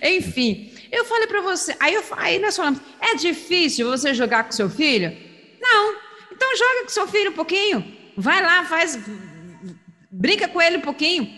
[0.03, 1.75] Enfim, eu falei para você.
[1.81, 5.17] Aí, eu, aí nós falamos, é difícil você jogar com seu filho?
[5.61, 5.97] Não.
[6.31, 7.97] Então joga com seu filho um pouquinho.
[8.17, 8.99] Vai lá, faz
[10.19, 11.31] Brinca com ele um pouquinho.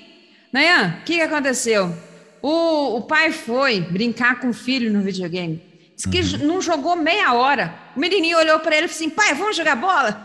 [0.52, 1.92] Nayan, o que, que aconteceu?
[2.40, 5.60] O, o pai foi brincar com o filho no videogame.
[5.96, 6.46] Disse que uhum.
[6.46, 7.74] não jogou meia hora.
[7.96, 10.24] O menininho olhou para ele e falou assim: pai, vamos jogar bola?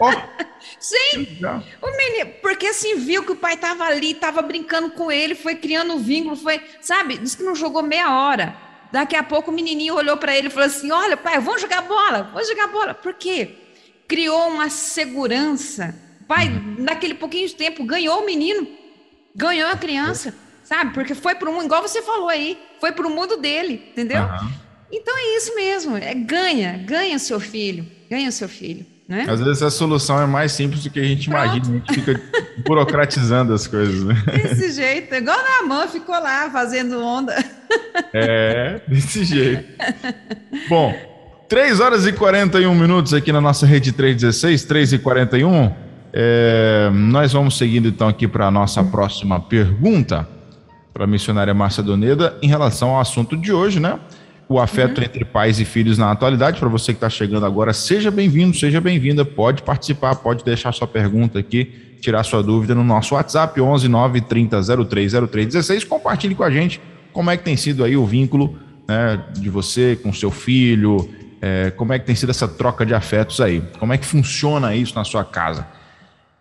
[0.00, 0.10] Oh.
[0.80, 1.38] Sim,
[1.80, 5.54] o menino, porque assim viu que o pai estava ali, estava brincando com ele, foi
[5.54, 7.16] criando um vínculo, foi, sabe?
[7.18, 8.56] Disse que não jogou meia hora.
[8.92, 11.82] Daqui a pouco o menininho olhou para ele e falou assim: Olha, pai, vamos jogar
[11.82, 12.94] bola, vamos jogar bola.
[12.94, 13.54] Por quê?
[14.08, 15.94] Criou uma segurança
[16.28, 18.68] pai, naquele pouquinho de tempo, ganhou o menino,
[19.34, 20.92] ganhou a criança, sabe?
[20.92, 24.22] Porque foi para um, igual você falou aí, foi para o mundo dele, entendeu?
[24.22, 24.50] Uhum.
[24.92, 28.86] Então é isso mesmo, é ganha, ganha seu filho, ganha seu filho.
[29.08, 29.24] Né?
[29.26, 31.42] Às vezes a solução é mais simples do que a gente Pronto.
[31.42, 32.20] imagina, a gente fica
[32.66, 34.04] burocratizando as coisas.
[34.04, 34.14] Né?
[34.26, 37.34] Desse jeito, igual a mãe ficou lá fazendo onda.
[38.12, 39.64] É, desse jeito.
[40.68, 40.94] Bom,
[41.48, 45.87] 3 horas e 41 minutos aqui na nossa rede 316, 3 e 41.
[46.12, 50.28] É, nós vamos seguindo então aqui para a nossa próxima pergunta
[50.92, 53.98] para a missionária Márcia Doneda em relação ao assunto de hoje, né?
[54.48, 55.04] o afeto uhum.
[55.04, 56.58] entre pais e filhos na atualidade.
[56.58, 59.24] Para você que está chegando agora, seja bem-vindo, seja bem-vinda.
[59.24, 64.20] Pode participar, pode deixar sua pergunta aqui, tirar sua dúvida no nosso WhatsApp 11 9
[64.22, 65.84] 30 03 03 16.
[65.84, 66.80] Compartilhe com a gente
[67.12, 71.08] como é que tem sido aí o vínculo né, de você com seu filho,
[71.42, 74.74] é, como é que tem sido essa troca de afetos aí, como é que funciona
[74.74, 75.66] isso na sua casa.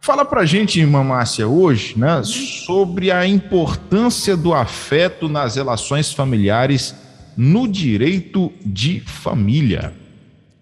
[0.02, 6.96] Fala pra gente, irmã Márcia, hoje, né, sobre a importância do afeto nas relações familiares
[7.36, 9.94] no direito de família.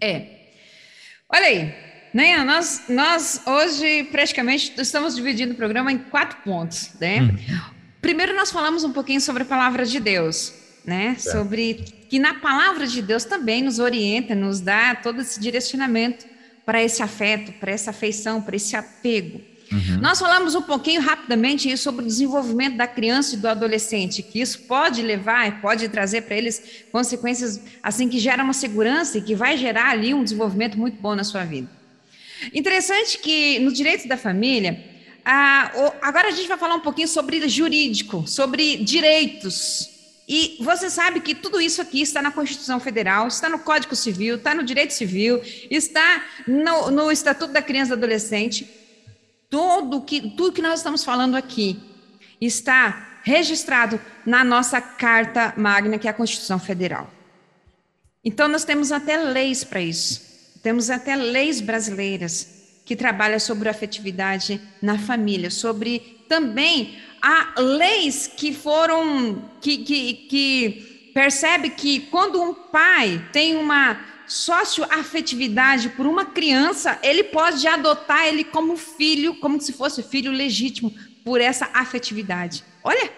[0.01, 0.25] É.
[1.29, 1.73] Olha aí,
[2.13, 2.43] né?
[2.43, 7.21] Nós, nós hoje praticamente estamos dividindo o programa em quatro pontos, né?
[7.21, 7.59] Uhum.
[8.01, 10.53] Primeiro nós falamos um pouquinho sobre a palavra de Deus,
[10.85, 11.15] né?
[11.15, 11.19] É.
[11.19, 16.25] Sobre que na palavra de Deus também nos orienta, nos dá todo esse direcionamento
[16.65, 19.41] para esse afeto, para essa afeição, para esse apego.
[19.71, 19.99] Uhum.
[19.99, 24.59] Nós falamos um pouquinho rapidamente sobre o desenvolvimento da criança e do adolescente, que isso
[24.59, 29.35] pode levar e pode trazer para eles consequências assim que geram uma segurança e que
[29.35, 31.67] vai gerar ali um desenvolvimento muito bom na sua vida.
[32.53, 34.83] Interessante que no direito da família,
[36.01, 39.94] agora a gente vai falar um pouquinho sobre jurídico, sobre direitos.
[40.27, 44.35] E você sabe que tudo isso aqui está na Constituição Federal, está no Código Civil,
[44.35, 48.67] está no Direito Civil, está no, no Estatuto da Criança e do Adolescente
[49.49, 51.79] Tudo que, tudo que nós estamos falando aqui
[52.41, 57.09] está registrado na nossa Carta Magna, que é a Constituição Federal.
[58.23, 60.21] Então, nós temos até leis para isso.
[60.63, 62.47] Temos até leis brasileiras
[62.83, 71.11] que trabalham sobre afetividade na família, sobre também há leis que foram que, que, que
[71.13, 78.43] percebe que quando um pai tem uma socioafetividade por uma criança, ele pode adotar ele
[78.43, 82.63] como filho, como se fosse filho legítimo, por essa afetividade.
[82.83, 83.09] Olha,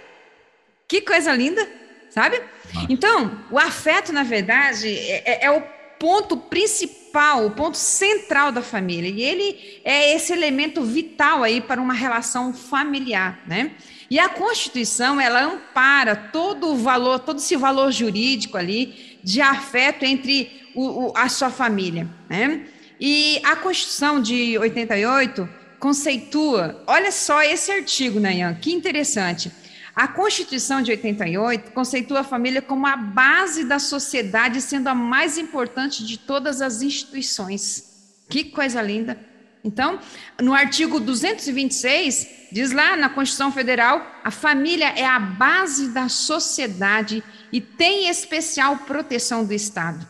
[0.87, 1.67] que coisa linda,
[2.09, 2.41] sabe?
[2.89, 5.61] Então, o afeto, na verdade, é, é, é o
[5.99, 9.09] ponto principal, o ponto central da família.
[9.09, 13.71] E ele é esse elemento vital aí para uma relação familiar, né?
[14.09, 20.05] E a Constituição, ela ampara todo o valor, todo esse valor jurídico ali de afeto
[20.05, 22.67] entre o, o, a sua família, né?
[22.99, 29.51] E a Constituição de 88 conceitua, olha só esse artigo, Nayan, que interessante.
[29.97, 35.39] A Constituição de 88 conceitua a família como a base da sociedade, sendo a mais
[35.39, 38.21] importante de todas as instituições.
[38.29, 39.17] Que coisa linda!
[39.63, 39.99] Então,
[40.39, 47.23] no artigo 226, diz lá na Constituição Federal: a família é a base da sociedade
[47.51, 50.07] e tem especial proteção do Estado.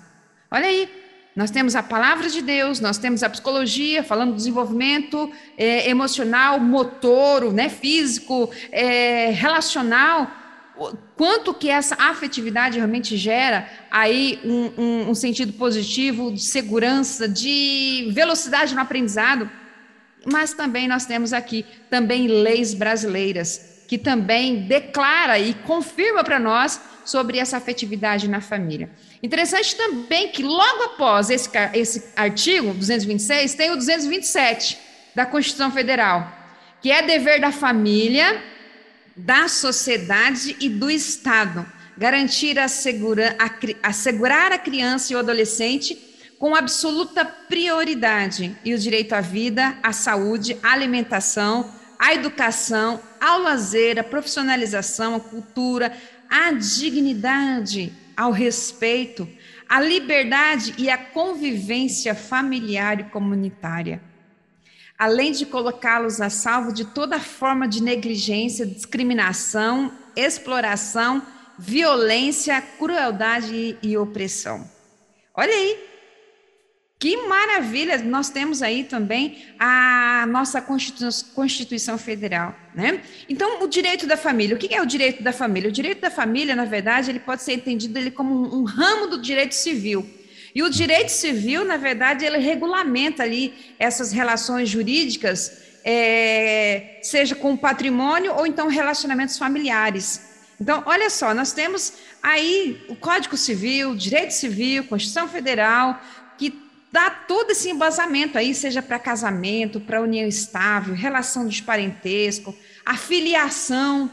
[0.52, 0.89] Olha aí,
[1.38, 6.60] nós temos a palavra de Deus, nós temos a psicologia falando do desenvolvimento é, emocional,
[6.60, 10.32] motor, né, físico, é, relacional.
[11.15, 18.10] Quanto que essa afetividade realmente gera aí um, um, um sentido positivo, de segurança, de
[18.13, 19.47] velocidade no aprendizado.
[20.26, 26.82] Mas também nós temos aqui também leis brasileiras que também declara e confirma para nós
[27.10, 28.89] sobre essa afetividade na família.
[29.22, 34.78] Interessante também que logo após esse, esse artigo 226 tem o 227
[35.15, 36.32] da Constituição Federal,
[36.82, 38.43] que é dever da família,
[39.15, 41.65] da sociedade e do Estado
[41.98, 45.98] garantir assegura, a, assegurar a criança e o adolescente
[46.38, 53.39] com absoluta prioridade e o direito à vida, à saúde, à alimentação, à educação, ao
[53.39, 55.91] lazer, à profissionalização, à cultura,
[56.30, 59.28] à dignidade, ao respeito,
[59.68, 64.02] à liberdade e à convivência familiar e comunitária,
[64.98, 71.22] além de colocá-los a salvo de toda forma de negligência, discriminação, exploração,
[71.60, 74.70] violência, crueldade e opressão.
[75.34, 75.96] Olha aí,
[76.99, 77.99] que maravilha!
[77.99, 83.01] Nós temos aí também a nossa Constituição Federal, né?
[83.29, 84.55] Então, o direito da família.
[84.55, 85.69] O que é o direito da família?
[85.69, 89.21] O direito da família, na verdade, ele pode ser entendido ele como um, ramo do
[89.21, 90.10] direito civil.
[90.55, 97.53] E o direito civil, na verdade, ele regulamenta ali essas relações jurídicas, é, seja com
[97.53, 100.27] o patrimônio ou então relacionamentos familiares.
[100.60, 106.02] Então, olha só, nós temos aí o Código Civil, Direito Civil, Constituição Federal,
[106.98, 112.98] dá todo esse embasamento aí, seja para casamento, para união estável, relação de parentesco, a
[112.98, 114.10] filiação,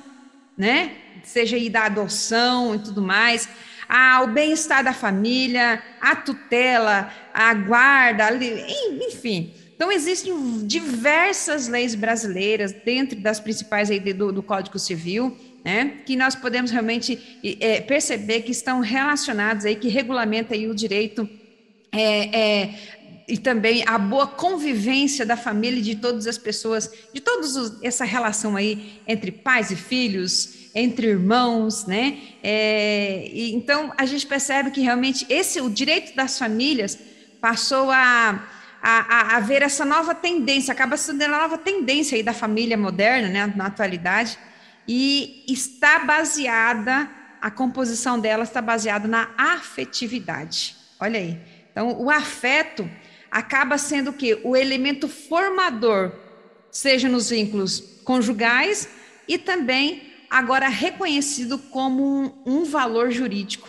[0.55, 0.93] né?
[1.23, 3.49] Seja aí da adoção e tudo mais,
[3.89, 8.29] ao bem-estar da família, a tutela, a guarda,
[9.09, 9.55] enfim.
[9.75, 16.17] Então, existem diversas leis brasileiras, dentro das principais aí do, do Código Civil, né, que
[16.17, 21.27] nós podemos realmente é, perceber que estão relacionadas aí, que regulamenta aí o direito
[21.95, 22.75] é, é,
[23.27, 27.47] e também a boa convivência da família de todas as pessoas, de toda
[27.83, 32.19] essa relação aí entre pais e filhos, entre irmãos, né?
[32.43, 36.99] É, e, então a gente percebe que realmente esse o direito das famílias
[37.41, 38.51] passou a
[38.87, 42.77] a, a, a, ver essa nova tendência, acaba sendo a nova tendência aí da família
[42.77, 44.39] moderna, né, na atualidade,
[44.87, 47.09] e está baseada,
[47.41, 50.77] a composição dela está baseada na afetividade.
[51.01, 51.54] Olha aí.
[51.75, 52.89] Então, o afeto
[53.29, 54.39] acaba sendo o quê?
[54.45, 56.13] O elemento formador,
[56.71, 58.89] seja nos vínculos conjugais
[59.27, 63.69] e também agora reconhecido como um, um valor jurídico.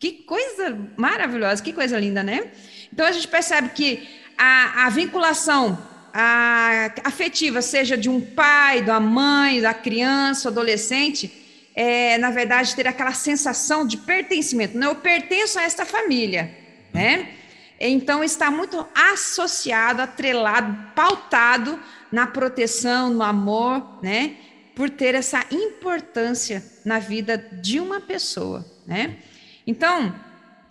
[0.00, 2.50] Que coisa maravilhosa, que coisa linda, né?
[2.92, 5.78] Então a gente percebe que a, a vinculação
[6.12, 11.30] a, afetiva, seja de um pai, da mãe, da criança, adolescente,
[11.76, 14.76] é, na verdade, ter aquela sensação de pertencimento.
[14.76, 16.57] Não, eu pertenço a esta família,
[16.92, 17.30] né?
[17.80, 21.78] Então, está muito associado, atrelado, pautado
[22.10, 24.36] na proteção, no amor, né?
[24.74, 29.16] Por ter essa importância na vida de uma pessoa, né?
[29.66, 30.14] Então,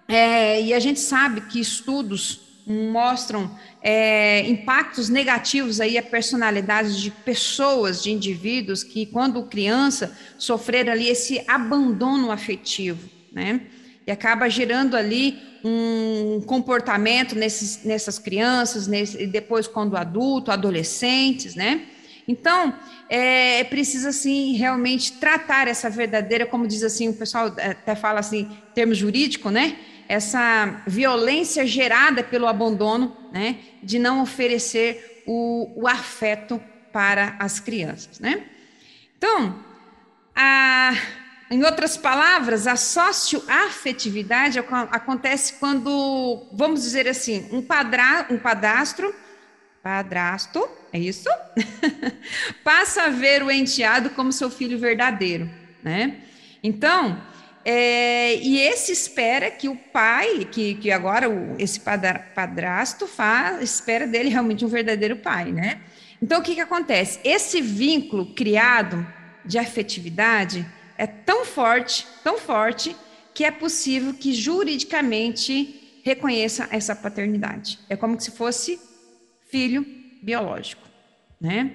[0.07, 3.49] é, e a gente sabe que estudos mostram
[3.81, 11.07] é, impactos negativos aí a personalidade de pessoas, de indivíduos que, quando criança, sofreram ali
[11.07, 13.61] esse abandono afetivo, né?
[14.07, 21.81] E acaba gerando ali um comportamento nesses, nessas crianças, nesse, depois quando adulto, adolescentes, né?
[22.27, 22.73] Então,
[23.09, 28.49] é, precisa, assim, realmente tratar essa verdadeira, como diz assim, o pessoal até fala assim,
[28.73, 29.77] termo jurídico, né?
[30.07, 36.61] essa violência gerada pelo abandono, né, de não oferecer o, o afeto
[36.93, 38.45] para as crianças, né?
[39.17, 39.63] Então,
[40.35, 40.93] a,
[41.49, 49.15] em outras palavras, a socioafetividade acontece quando, vamos dizer assim, um, padra, um padastro,
[49.81, 51.29] padrasto, é isso?
[52.65, 55.49] Passa a ver o enteado como seu filho verdadeiro,
[55.81, 56.17] né?
[56.61, 57.21] Então,
[57.63, 64.05] é, e esse espera que o pai, que, que agora o, esse padrasto faz, espera
[64.05, 65.79] dele realmente um verdadeiro pai, né?
[66.21, 67.19] Então, o que, que acontece?
[67.23, 69.05] Esse vínculo criado
[69.45, 70.65] de afetividade
[70.97, 72.95] é tão forte, tão forte,
[73.33, 77.79] que é possível que juridicamente reconheça essa paternidade.
[77.89, 78.79] É como se fosse
[79.49, 79.85] filho
[80.21, 80.81] biológico,
[81.39, 81.71] né?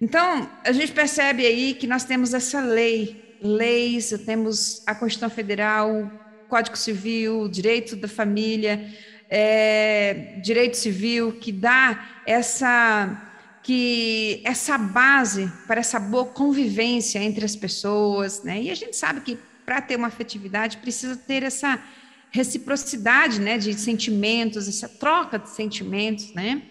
[0.00, 6.10] Então, a gente percebe aí que nós temos essa lei leis, temos a Constituição Federal,
[6.48, 8.88] Código Civil, Direito da Família,
[9.28, 13.29] é, Direito Civil, que dá essa
[13.70, 18.60] que essa base para essa boa convivência entre as pessoas, né?
[18.62, 21.80] E a gente sabe que para ter uma afetividade precisa ter essa
[22.32, 26.62] reciprocidade, né, de sentimentos, essa troca de sentimentos, né?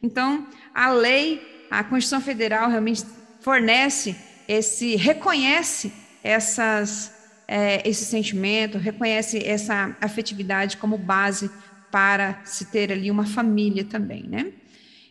[0.00, 3.02] Então, a lei, a Constituição Federal realmente
[3.40, 4.14] fornece
[4.46, 5.92] esse reconhece
[6.22, 7.12] essas,
[7.48, 11.50] é, esse sentimento, reconhece essa afetividade como base
[11.90, 14.52] para se ter ali uma família também, né?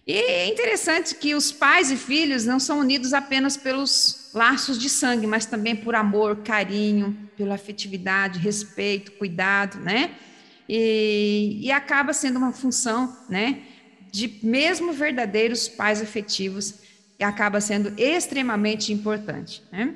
[0.06, 4.90] E é interessante que os pais e filhos não são unidos apenas pelos laços de
[4.90, 10.12] sangue, mas também por amor, carinho, pela afetividade, respeito, cuidado, né?
[10.68, 13.62] E, e acaba sendo uma função, né,
[14.12, 16.76] de mesmo verdadeiros pais afetivos,
[17.20, 19.96] e acaba sendo extremamente importante, né?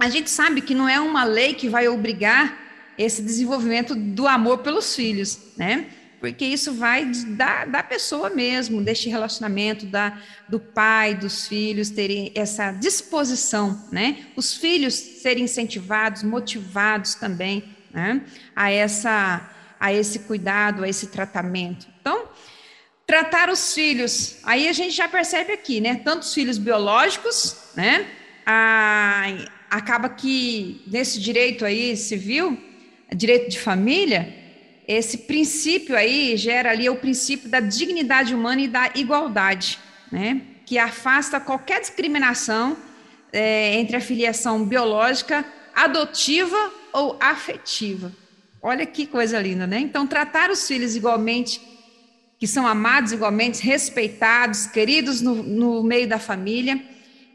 [0.00, 2.58] a gente sabe que não é uma lei que vai obrigar
[2.96, 5.86] esse desenvolvimento do amor pelos filhos, né?
[6.20, 12.30] Porque isso vai da, da pessoa mesmo, deste relacionamento, da, do pai, dos filhos terem
[12.34, 14.26] essa disposição, né?
[14.36, 18.20] Os filhos serem incentivados, motivados também, né?
[18.54, 19.50] A, essa,
[19.80, 21.86] a esse cuidado, a esse tratamento.
[22.02, 22.28] Então,
[23.06, 26.02] tratar os filhos, aí a gente já percebe aqui, né?
[26.04, 28.06] Tanto os filhos biológicos, né?
[28.44, 29.24] A,
[29.70, 32.58] acaba que nesse direito aí civil,
[33.16, 34.39] direito de família,
[34.92, 39.78] esse princípio aí gera ali o princípio da dignidade humana e da igualdade,
[40.10, 40.42] né?
[40.66, 42.76] Que afasta qualquer discriminação
[43.32, 48.12] é, entre a filiação biológica, adotiva ou afetiva.
[48.60, 49.78] Olha que coisa linda, né?
[49.78, 51.60] Então, tratar os filhos igualmente,
[52.36, 56.82] que são amados igualmente, respeitados, queridos no, no meio da família,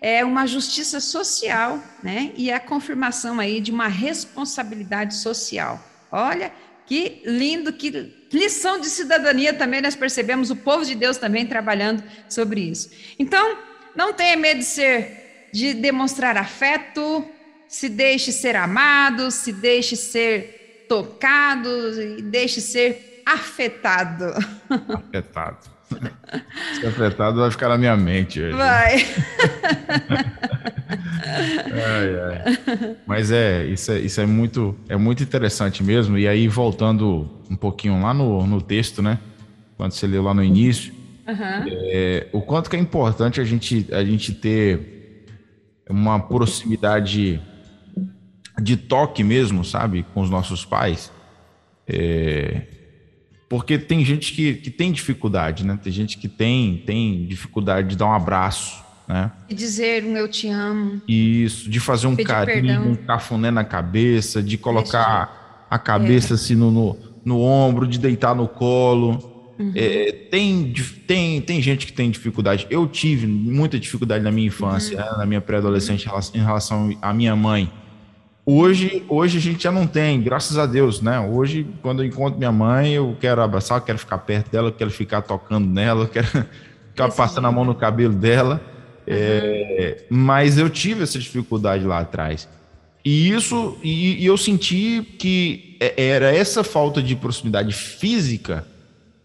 [0.02, 2.34] é uma justiça social, né?
[2.36, 5.82] E a confirmação aí de uma responsabilidade social.
[6.12, 6.52] Olha
[6.86, 12.04] que lindo, que lição de cidadania também nós percebemos, o povo de Deus também trabalhando
[12.30, 12.90] sobre isso.
[13.18, 13.58] Então,
[13.96, 17.28] não tenha medo de ser, de demonstrar afeto,
[17.68, 21.70] se deixe ser amado, se deixe ser tocado,
[22.20, 24.26] e deixe ser afetado.
[24.70, 25.75] Afetado.
[26.80, 28.42] Se afetado vai ficar na minha mente.
[28.42, 28.56] Hoje.
[28.56, 28.96] Vai.
[31.74, 32.98] ai, ai.
[33.06, 36.18] Mas é isso, é, isso é muito, é muito interessante mesmo.
[36.18, 39.20] E aí, voltando um pouquinho lá no, no texto, né?
[39.78, 40.94] Quando você leu lá no início,
[41.28, 41.66] uhum.
[41.68, 45.26] é, o quanto que é importante a gente, a gente ter
[45.90, 47.42] uma proximidade
[48.62, 51.12] de toque mesmo, sabe, com os nossos pais.
[51.88, 52.62] É,
[53.48, 55.78] porque tem gente que, que tem dificuldade, né?
[55.82, 59.32] Tem gente que tem, tem dificuldade de dar um abraço, né?
[59.48, 61.02] De dizer um eu te amo.
[61.08, 62.92] Isso, de fazer um carinho, perdão.
[62.92, 66.36] um cafuné na cabeça, de colocar a cabeça é.
[66.36, 69.34] assim no, no, no, ombro, de deitar no colo.
[69.60, 69.72] Uhum.
[69.76, 70.74] É, tem,
[71.08, 72.66] tem, tem gente que tem dificuldade.
[72.70, 75.12] Eu tive muita dificuldade na minha infância, uhum.
[75.12, 75.18] né?
[75.20, 77.72] na minha pré-adolescente, em relação à minha mãe.
[78.48, 81.20] Hoje, hoje a gente já não tem, graças a Deus, né?
[81.20, 84.72] Hoje, quando eu encontro minha mãe, eu quero abraçar, eu quero ficar perto dela, eu
[84.72, 86.28] quero ficar tocando nela, eu quero
[86.92, 88.62] ficar passando a mão no cabelo dela.
[89.08, 92.48] É, mas eu tive essa dificuldade lá atrás.
[93.04, 98.66] E isso, e, e eu senti que é, era essa falta de proximidade física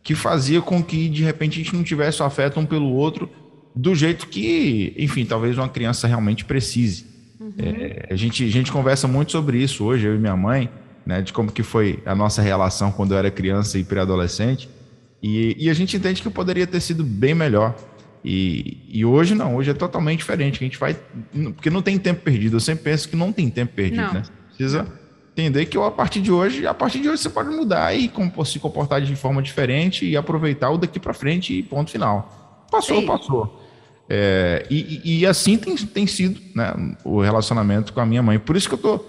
[0.02, 3.28] que fazia com que, de repente, a gente não tivesse o afeto um pelo outro
[3.76, 7.09] do jeito que, enfim, talvez uma criança realmente precise.
[7.40, 7.54] Uhum.
[7.58, 10.70] É, a, gente, a gente conversa muito sobre isso hoje, eu e minha mãe,
[11.06, 14.68] né, de como que foi a nossa relação quando eu era criança e pré-adolescente.
[15.22, 17.74] E, e, a gente entende que poderia ter sido bem melhor.
[18.24, 20.56] E, e, hoje não, hoje é totalmente diferente.
[20.56, 20.96] A gente vai.
[21.54, 22.56] Porque não tem tempo perdido.
[22.56, 24.14] Eu sempre penso que não tem tempo perdido, não.
[24.14, 24.22] né?
[24.46, 24.86] Precisa
[25.32, 28.10] entender que a partir de hoje, a partir de hoje você pode mudar e
[28.44, 32.66] se comportar de forma diferente e aproveitar o daqui para frente e ponto final.
[32.70, 33.69] Passou, passou.
[34.12, 38.40] É, e, e, assim tem, tem sido né, o relacionamento com a minha mãe.
[38.40, 39.04] Por isso que eu tô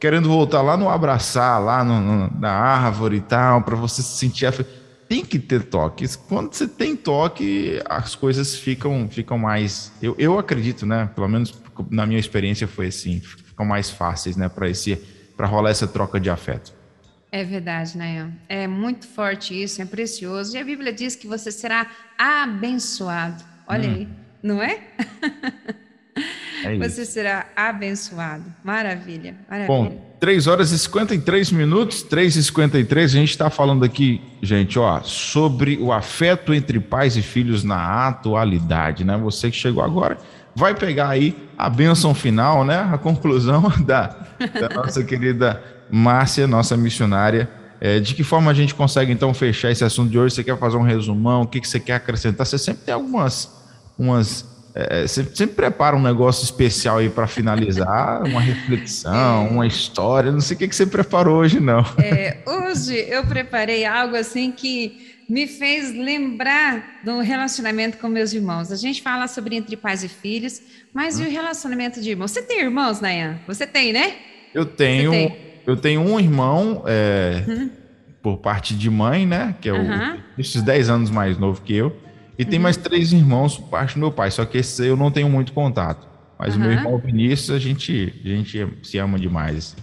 [0.00, 4.18] querendo voltar lá no abraçar, lá no, no, na árvore e tal, para você se
[4.18, 4.46] sentir.
[4.46, 4.66] Af...
[5.08, 6.04] Tem que ter toque.
[6.28, 9.92] Quando você tem toque, as coisas ficam, ficam mais.
[10.02, 11.08] Eu, eu acredito, né?
[11.14, 11.54] Pelo menos
[11.88, 14.48] na minha experiência foi assim, ficam mais fáceis, né?
[14.48, 14.96] Para esse,
[15.36, 16.74] para rolar essa troca de afeto.
[17.30, 18.32] É verdade, Nayan.
[18.48, 20.56] É muito forte isso, é precioso.
[20.56, 21.86] E a Bíblia diz que você será
[22.18, 23.44] abençoado.
[23.68, 23.94] Olha hum.
[23.94, 24.78] aí não é?
[26.64, 28.44] é Você será abençoado.
[28.64, 29.66] Maravilha, maravilha.
[29.66, 34.78] Bom, 3 horas e 53 minutos, 3 e 53, a gente está falando aqui, gente,
[34.78, 39.16] ó, sobre o afeto entre pais e filhos na atualidade, né?
[39.16, 40.18] Você que chegou agora,
[40.54, 42.88] vai pegar aí a bênção final, né?
[42.92, 47.48] A conclusão da, da nossa querida Márcia, nossa missionária.
[47.80, 50.34] É, de que forma a gente consegue então fechar esse assunto de hoje?
[50.34, 51.42] Você quer fazer um resumão?
[51.42, 52.46] O que, que você quer acrescentar?
[52.46, 53.59] Você sempre tem algumas
[54.00, 54.48] umas.
[54.74, 60.32] É, você sempre prepara um negócio especial aí para finalizar, uma reflexão, uma história.
[60.32, 61.84] Não sei o que, que você preparou hoje, não.
[61.98, 68.72] É, hoje eu preparei algo assim que me fez lembrar do relacionamento com meus irmãos.
[68.72, 70.62] A gente fala sobre entre pais e filhos,
[70.94, 71.24] mas hum.
[71.24, 72.30] e o relacionamento de irmãos?
[72.30, 73.38] Você tem irmãos, Nayan?
[73.46, 74.14] Você tem, né?
[74.54, 75.12] Eu tenho.
[75.66, 77.70] Eu tenho um irmão é, hum.
[78.22, 79.54] por parte de mãe, né?
[79.60, 79.76] Que é o,
[80.38, 81.96] esses 10 anos mais novo que eu.
[82.40, 85.10] E tem mais três irmãos por parte do meu pai, só que esse eu não
[85.10, 86.08] tenho muito contato.
[86.38, 86.62] Mas uhum.
[86.62, 89.56] o meu irmão Vinícius, a gente, a gente se ama demais.
[89.56, 89.76] Assim.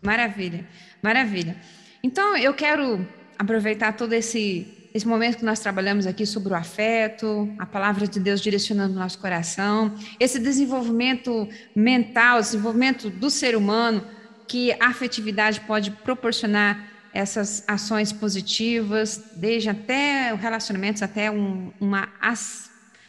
[0.00, 0.66] Maravilha,
[1.02, 1.54] maravilha.
[2.02, 3.06] Então, eu quero
[3.38, 8.18] aproveitar todo esse, esse momento que nós trabalhamos aqui sobre o afeto, a palavra de
[8.18, 11.46] Deus direcionando o nosso coração, esse desenvolvimento
[11.76, 14.02] mental, desenvolvimento do ser humano
[14.46, 16.88] que a afetividade pode proporcionar
[17.18, 22.08] essas ações positivas, desde até relacionamentos, até um, uma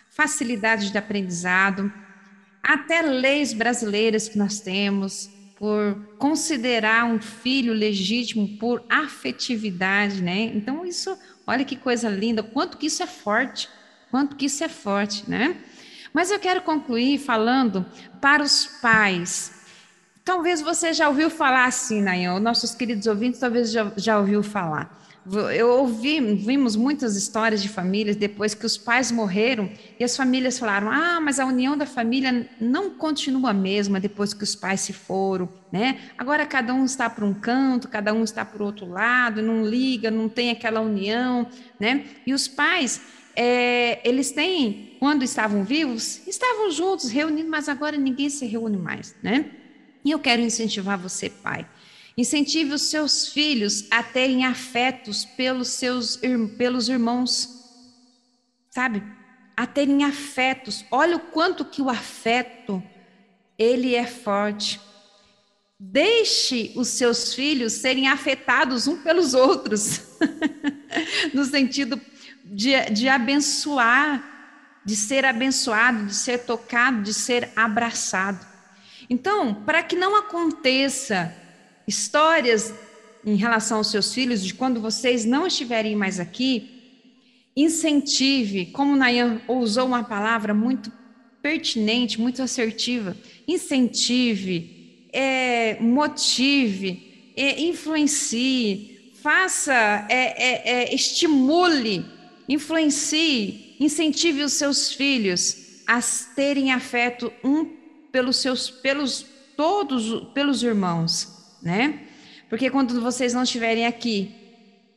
[0.10, 1.94] facilidade de aprendizado,
[2.64, 5.30] até leis brasileiras que nós temos,
[5.60, 10.52] por considerar um filho legítimo por afetividade, né?
[10.56, 13.70] Então, isso, olha que coisa linda, quanto que isso é forte,
[14.10, 15.56] quanto que isso é forte, né?
[16.12, 17.86] Mas eu quero concluir falando
[18.20, 19.59] para os pais,
[20.30, 25.04] Talvez você já ouviu falar assim, Nayan, nossos queridos ouvintes talvez já, já ouviu falar.
[25.58, 30.60] Eu ouvi, vimos muitas histórias de famílias depois que os pais morreram e as famílias
[30.60, 34.82] falaram: ah, mas a união da família não continua a mesma depois que os pais
[34.82, 35.98] se foram, né?
[36.16, 40.12] Agora cada um está por um canto, cada um está por outro lado, não liga,
[40.12, 41.48] não tem aquela união,
[41.80, 42.06] né?
[42.24, 43.02] E os pais,
[43.36, 49.16] é, eles têm, quando estavam vivos, estavam juntos, reunidos, mas agora ninguém se reúne mais,
[49.24, 49.56] né?
[50.04, 51.68] E eu quero incentivar você, pai.
[52.18, 56.20] Incentive os seus filhos a terem afetos pelos seus
[56.58, 57.50] pelos irmãos.
[58.70, 59.04] Sabe?
[59.56, 60.86] A terem afetos.
[60.92, 62.84] Olha o quanto que o afeto
[63.58, 64.80] ele é forte.
[65.80, 70.02] Deixe os seus filhos serem afetados um pelos outros,
[71.34, 72.00] no sentido
[72.44, 78.46] de, de abençoar, de ser abençoado, de ser tocado, de ser abraçado.
[79.10, 81.34] Então, para que não aconteça
[81.88, 82.74] histórias
[83.26, 86.80] em relação aos seus filhos, de quando vocês não estiverem mais aqui,
[87.56, 90.92] incentive, como Nayan usou uma palavra muito
[91.42, 102.06] pertinente, muito assertiva, incentive, é, motive, é, influencie, faça, é, é, é, estimule,
[102.48, 106.00] influencie, incentive os seus filhos a
[106.36, 107.79] terem afeto um
[108.12, 112.00] pelos seus, pelos todos, pelos irmãos, né?
[112.50, 114.36] Porque quando vocês não estiverem aqui,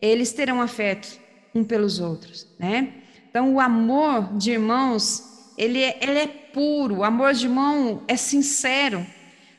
[0.00, 1.20] eles terão afeto
[1.54, 2.94] um pelos outros, né?
[3.28, 8.16] Então, o amor de irmãos, ele é, ele é puro, o amor de irmão é
[8.16, 9.06] sincero.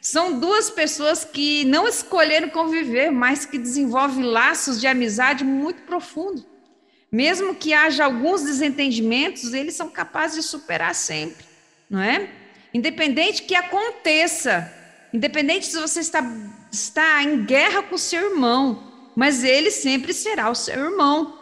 [0.01, 6.45] São duas pessoas que não escolheram conviver, mas que desenvolvem laços de amizade muito profundos.
[7.11, 11.45] Mesmo que haja alguns desentendimentos, eles são capazes de superar sempre,
[11.89, 12.29] não é?
[12.74, 14.74] Independente que aconteça,
[15.13, 16.24] independente se você está,
[16.71, 21.39] está em guerra com o seu irmão, mas ele sempre será o seu irmão.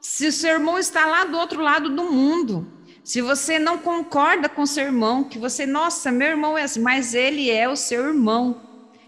[0.00, 4.48] Se o seu irmão está lá do outro lado do mundo, se você não concorda
[4.48, 8.06] com seu irmão, que você, nossa, meu irmão é assim, mas ele é o seu
[8.06, 8.62] irmão.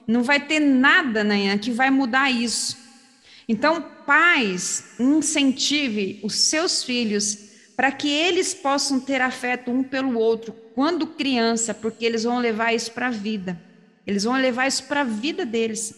[0.07, 2.77] Não vai ter nada, Nanhã, que vai mudar isso.
[3.49, 7.41] Então, pais, incentive os seus filhos
[7.77, 12.73] para que eles possam ter afeto um pelo outro quando criança, porque eles vão levar
[12.73, 13.61] isso para a vida.
[14.07, 15.95] Eles vão levar isso para a vida deles.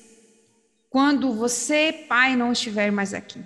[0.91, 3.41] Quando você, pai, não estiver mais aqui.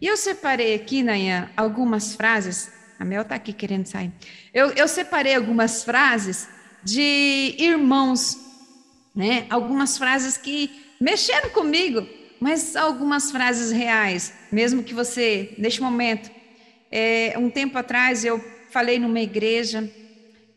[0.00, 4.12] E eu separei aqui, Nanhã, algumas frases a Mel está aqui querendo sair.
[4.52, 6.48] Eu, eu separei algumas frases
[6.82, 8.38] de irmãos,
[9.14, 9.46] né?
[9.50, 12.06] Algumas frases que mexeram comigo,
[12.40, 16.30] mas algumas frases reais, mesmo que você, neste momento,
[16.96, 18.38] é, um tempo atrás eu
[18.70, 19.90] falei numa igreja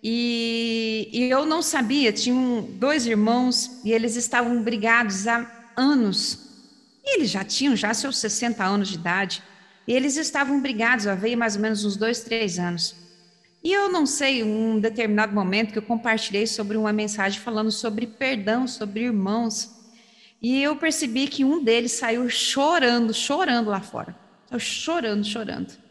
[0.04, 6.46] e, e eu não sabia, tinham dois irmãos e eles estavam brigados há anos.
[7.04, 9.42] E eles já tinham já seus 60 anos de idade.
[9.88, 12.96] E eles estavam brigados, havia mais ou menos uns dois, três anos.
[13.64, 18.06] E eu não sei, um determinado momento que eu compartilhei sobre uma mensagem falando sobre
[18.06, 19.72] perdão, sobre irmãos.
[20.40, 24.16] E eu percebi que um deles saiu chorando, chorando lá fora.
[24.60, 25.87] Chorando, chorando.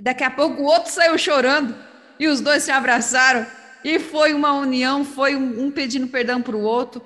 [0.00, 1.74] Daqui a pouco o outro saiu chorando.
[2.18, 3.46] E os dois se abraçaram.
[3.84, 7.02] E foi uma união, foi um, pedindo perdão para o outro.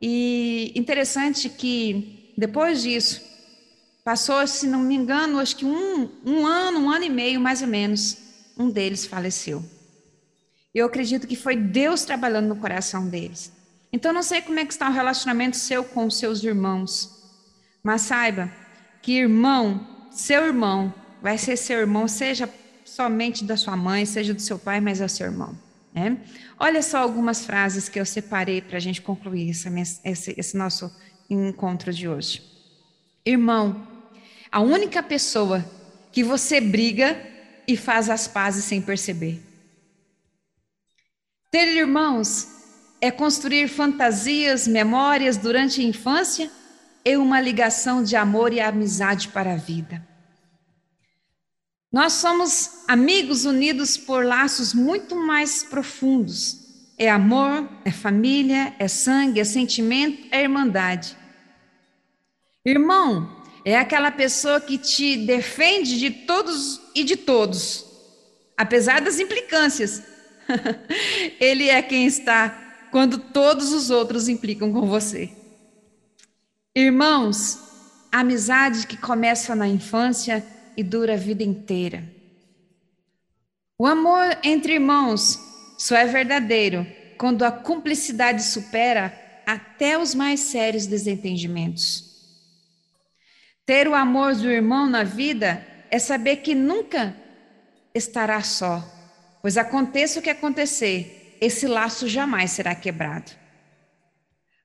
[0.00, 3.28] E interessante que depois disso,
[4.08, 7.60] Passou, se não me engano, acho que um, um ano, um ano e meio mais
[7.60, 8.16] ou menos,
[8.56, 9.62] um deles faleceu.
[10.74, 13.52] Eu acredito que foi Deus trabalhando no coração deles.
[13.92, 17.22] Então, não sei como é que está o relacionamento seu com seus irmãos,
[17.82, 18.50] mas saiba
[19.02, 22.48] que irmão, seu irmão, vai ser seu irmão, seja
[22.84, 25.56] somente da sua mãe, seja do seu pai, mas é seu irmão.
[25.94, 26.18] Né?
[26.58, 29.68] Olha só algumas frases que eu separei para a gente concluir esse,
[30.04, 30.90] esse, esse nosso
[31.28, 32.42] encontro de hoje.
[33.24, 33.86] Irmão,
[34.50, 35.64] a única pessoa
[36.10, 37.20] que você briga
[37.66, 39.42] e faz as pazes sem perceber.
[41.50, 42.48] Ter irmãos
[43.00, 46.50] é construir fantasias, memórias durante a infância
[47.04, 50.07] e uma ligação de amor e amizade para a vida.
[51.90, 56.58] Nós somos amigos unidos por laços muito mais profundos.
[56.98, 61.16] É amor, é família, é sangue, é sentimento, é irmandade.
[62.64, 67.86] Irmão é aquela pessoa que te defende de todos e de todos,
[68.56, 70.02] apesar das implicâncias.
[71.40, 75.30] Ele é quem está quando todos os outros implicam com você.
[76.74, 77.58] Irmãos,
[78.12, 80.44] amizade que começa na infância
[80.78, 82.04] e dura a vida inteira.
[83.76, 85.36] O amor entre irmãos
[85.76, 86.86] só é verdadeiro
[87.18, 89.12] quando a cumplicidade supera
[89.44, 92.04] até os mais sérios desentendimentos.
[93.66, 97.12] Ter o amor do irmão na vida é saber que nunca
[97.92, 98.80] estará só,
[99.42, 103.32] pois aconteça o que acontecer, esse laço jamais será quebrado.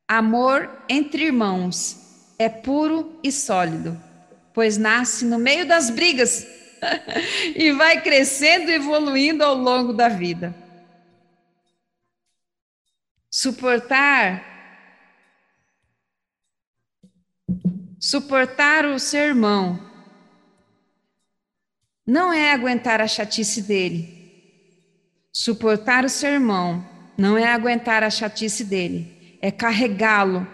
[0.08, 1.98] Amor entre irmãos
[2.38, 4.00] é puro e sólido,
[4.54, 6.46] pois nasce no meio das brigas
[7.56, 10.56] e vai crescendo e evoluindo ao longo da vida.
[13.30, 14.52] Suportar
[18.00, 19.80] Suportar o seu irmão
[22.06, 24.22] não é aguentar a chatice dele.
[25.32, 26.86] Suportar o seu irmão
[27.18, 30.46] não é aguentar a chatice dele, é carregá-lo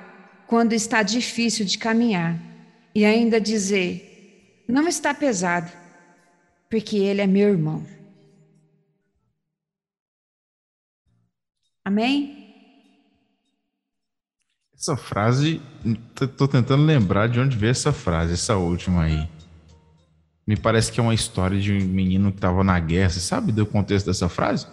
[0.46, 2.49] quando está difícil de caminhar
[2.94, 5.72] e ainda dizer: não está pesado,
[6.70, 7.86] porque ele é meu irmão.
[11.84, 12.40] Amém?
[14.74, 15.62] Essa frase,
[16.22, 19.28] estou tentando lembrar de onde veio essa frase, essa última aí.
[20.48, 23.10] Me parece que é uma história de um menino que estava na guerra.
[23.10, 24.68] Você sabe do contexto dessa frase?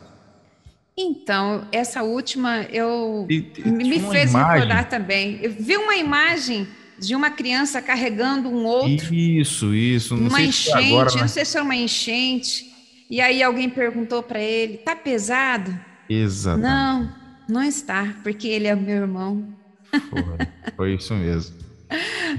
[0.97, 4.61] Então, essa última eu e, me fez imagem.
[4.61, 5.39] recordar também.
[5.43, 6.67] Eu vi uma imagem
[6.99, 9.15] de uma criança carregando um outro.
[9.15, 10.17] Isso, isso.
[10.17, 11.21] Não uma enchente, agora, né?
[11.21, 12.73] não sei se é uma enchente.
[13.09, 15.79] E aí alguém perguntou para ele: "Tá pesado?"
[16.09, 16.59] Exato.
[16.59, 17.13] Não,
[17.49, 19.55] não está, porque ele é meu irmão.
[19.91, 21.57] Foi, foi isso mesmo.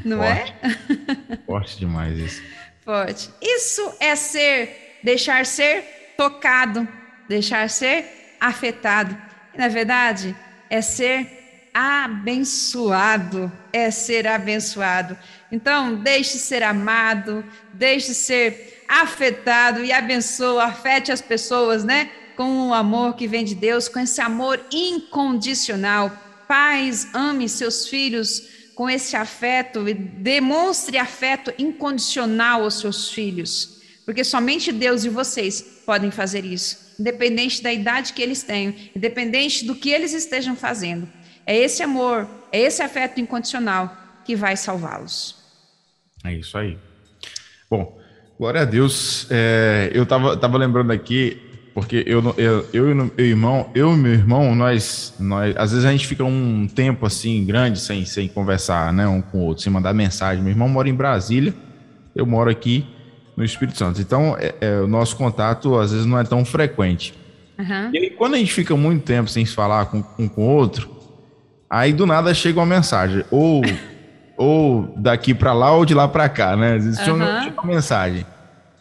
[0.03, 0.55] Não Forte.
[0.61, 1.37] é?
[1.45, 2.41] Forte demais isso.
[2.83, 3.29] Forte.
[3.41, 6.87] Isso é ser, deixar ser tocado,
[7.27, 8.05] deixar ser
[8.39, 9.17] afetado.
[9.53, 10.35] E, na verdade,
[10.69, 11.46] é ser
[11.79, 15.15] abençoado, é ser abençoado.
[15.51, 22.09] Então, deixe ser amado, deixe ser afetado e abençoa, afete as pessoas, né?
[22.35, 26.11] Com o amor que vem de Deus, com esse amor incondicional.
[26.47, 34.23] Pais, ame seus filhos com esse afeto e demonstre afeto incondicional aos seus filhos, porque
[34.23, 39.75] somente Deus e vocês podem fazer isso independente da idade que eles tenham, independente do
[39.75, 41.07] que eles estejam fazendo.
[41.47, 43.95] É esse amor, é esse afeto incondicional
[44.25, 45.37] que vai salvá-los.
[46.25, 46.77] É isso aí.
[47.69, 47.97] Bom,
[48.37, 49.25] glória a Deus.
[49.29, 51.41] É, eu estava tava lembrando aqui,
[51.73, 55.85] porque eu, eu, eu e meu irmão, eu e meu irmão, nós, nós, às vezes
[55.85, 59.63] a gente fica um tempo assim grande sem, sem conversar, né, um com o outro,
[59.63, 60.43] sem mandar mensagem.
[60.43, 61.53] Meu irmão mora em Brasília,
[62.13, 62.85] eu moro aqui
[63.37, 64.01] no Espírito Santo.
[64.01, 67.13] Então, é, é, o nosso contato às vezes não é tão frequente.
[67.57, 67.91] Uhum.
[67.93, 70.49] E aí, quando a gente fica muito tempo sem se falar com um com o
[70.49, 70.96] outro,
[71.69, 73.61] aí do nada chega uma mensagem, ou,
[74.37, 76.75] ou daqui para lá ou de lá para cá, né?
[76.75, 77.17] Existe uhum.
[77.17, 78.25] uma, uma mensagem.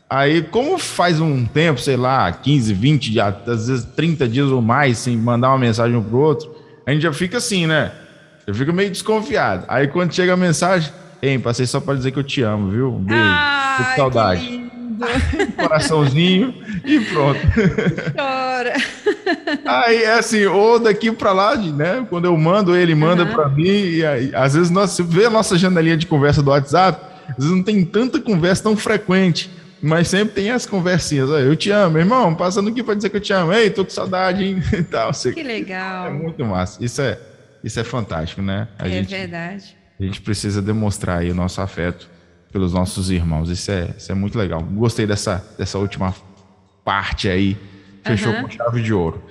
[0.09, 4.99] Aí, como faz um tempo, sei lá, 15, 20, às vezes 30 dias ou mais
[4.99, 6.55] sem mandar uma mensagem um pro outro,
[6.87, 7.91] a gente já fica assim, né?
[8.47, 9.65] Eu fico meio desconfiado.
[9.67, 12.95] Aí quando chega a mensagem, Hein, passei só para dizer que eu te amo, viu?
[12.95, 13.23] Um beijo.
[13.23, 14.56] Ai, que saudade.
[15.57, 17.41] Coraçãozinho e pronto.
[18.17, 18.75] Chora.
[19.65, 22.07] Aí é assim, ou daqui para lá, né?
[22.09, 23.33] Quando eu mando, ele manda uhum.
[23.33, 23.69] para mim.
[23.69, 27.51] E aí, às vezes nós, vê a nossa janelinha de conversa do WhatsApp, às vezes
[27.51, 29.51] não tem tanta conversa tão frequente.
[29.83, 31.29] Mas sempre tem as conversinhas.
[31.29, 32.35] Eu te amo, irmão.
[32.35, 33.53] Passando aqui para dizer que eu te amo.
[33.53, 34.63] Ei, tô com saudade, hein?
[34.73, 35.13] E tal.
[35.13, 36.07] Que legal.
[36.07, 36.83] É muito massa.
[36.83, 37.19] Isso é,
[37.63, 38.69] isso é fantástico, né?
[38.79, 39.77] A é gente, verdade.
[40.01, 42.09] A gente precisa demonstrar aí o nosso afeto
[42.53, 43.51] pelos nossos irmãos.
[43.51, 44.63] Isso é, isso é muito legal.
[44.63, 46.15] Gostei dessa, dessa última
[46.85, 47.57] parte aí.
[48.05, 48.43] Fechou uhum.
[48.43, 49.23] com chave de ouro.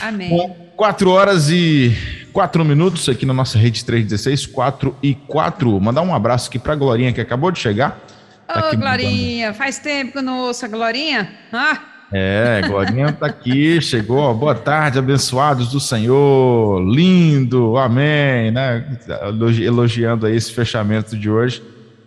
[0.00, 0.28] Amém.
[0.28, 1.96] Bom, 4 horas e
[2.32, 5.80] 4 minutos aqui na nossa rede 316, 4 e 4.
[5.80, 8.00] Mandar um abraço aqui para Glorinha que acabou de chegar.
[8.46, 9.58] Tá Ô, Glorinha, mandando.
[9.58, 11.30] faz tempo que eu não ouço a Glorinha.
[11.52, 11.78] Ah!
[12.12, 14.32] É, Glorinha tá aqui, chegou.
[14.34, 16.80] Boa tarde, abençoados do Senhor.
[16.82, 18.84] Lindo, amém, né?
[19.60, 21.62] Elogiando aí esse fechamento de hoje.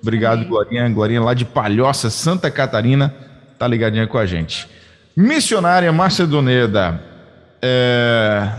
[0.07, 0.47] Obrigado, amém.
[0.47, 0.89] Glorinha.
[0.89, 3.13] Glorinha lá de Palhoça, Santa Catarina,
[3.59, 4.67] tá ligadinha com a gente.
[5.15, 7.01] Missionária Macedoneda,
[7.61, 8.49] é...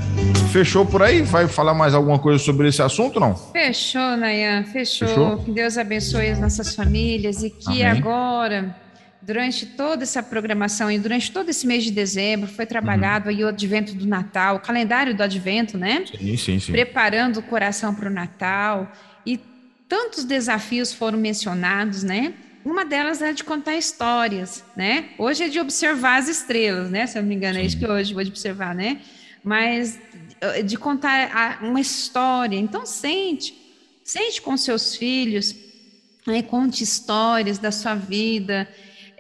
[0.52, 1.22] fechou por aí?
[1.22, 3.34] Vai falar mais alguma coisa sobre esse assunto, não?
[3.34, 5.08] Fechou, Nayan, fechou.
[5.08, 5.38] fechou?
[5.38, 7.98] Que Deus abençoe as nossas famílias e que Amém.
[7.98, 8.76] agora
[9.22, 13.36] durante toda essa programação e durante todo esse mês de dezembro foi trabalhado uhum.
[13.36, 16.04] aí o advento do Natal, o calendário do advento, né?
[16.06, 16.72] Sim, sim, sim.
[16.72, 18.90] Preparando o coração para o Natal
[19.26, 19.38] e
[19.88, 22.34] tantos desafios foram mencionados, né?
[22.64, 25.10] Uma delas é de contar histórias, né?
[25.18, 27.06] Hoje é de observar as estrelas, né?
[27.06, 29.00] Se eu não me engano, é isso que hoje vou observar, né?
[29.42, 29.98] Mas
[30.40, 32.56] eh, de contar uma história.
[32.56, 33.54] Então, sente,
[34.04, 35.54] sente com seus filhos,
[36.26, 36.42] né?
[36.42, 38.68] conte histórias da sua vida,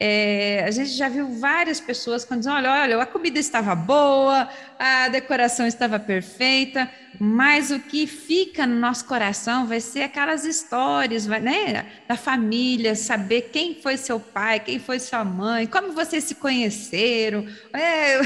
[0.00, 4.48] é, a gente já viu várias pessoas quando dizem: olha, olha, a comida estava boa,
[4.78, 6.88] a decoração estava perfeita,
[7.18, 13.50] mas o que fica no nosso coração vai ser aquelas histórias, né, da família, saber
[13.52, 18.20] quem foi seu pai, quem foi sua mãe, como vocês se conheceram, é,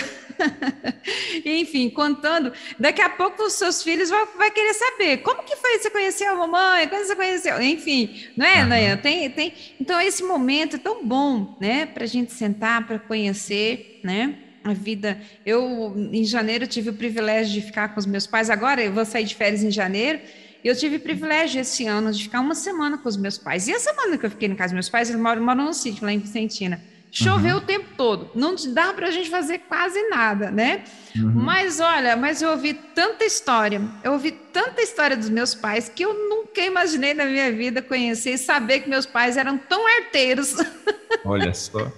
[1.44, 2.52] enfim, contando.
[2.78, 6.24] Daqui a pouco os seus filhos vão, vai querer saber como que foi você conhecer
[6.24, 8.68] a mamãe, quando você conheceu, enfim, não é, uhum.
[8.68, 8.96] Nayan?
[8.96, 9.54] Tem, tem.
[9.80, 14.38] Então esse momento é tão bom, né, para a gente sentar, para conhecer, né?
[14.64, 15.20] a vida.
[15.44, 18.48] Eu, em janeiro, tive o privilégio de ficar com os meus pais.
[18.48, 20.20] Agora eu vou sair de férias em janeiro
[20.62, 23.66] Eu tive privilégio esse ano de ficar uma semana com os meus pais.
[23.66, 25.72] E a semana que eu fiquei na casa dos meus pais, eles moram, moram num
[25.72, 26.80] sítio lá em Vicentina.
[27.14, 27.62] Choveu uhum.
[27.62, 28.30] o tempo todo.
[28.34, 30.82] Não dá para a gente fazer quase nada, né?
[31.14, 31.30] Uhum.
[31.30, 36.02] Mas olha, mas eu ouvi tanta história, eu ouvi tanta história dos meus pais que
[36.02, 40.54] eu nunca imaginei na minha vida conhecer e saber que meus pais eram tão arteiros.
[41.22, 41.92] Olha só.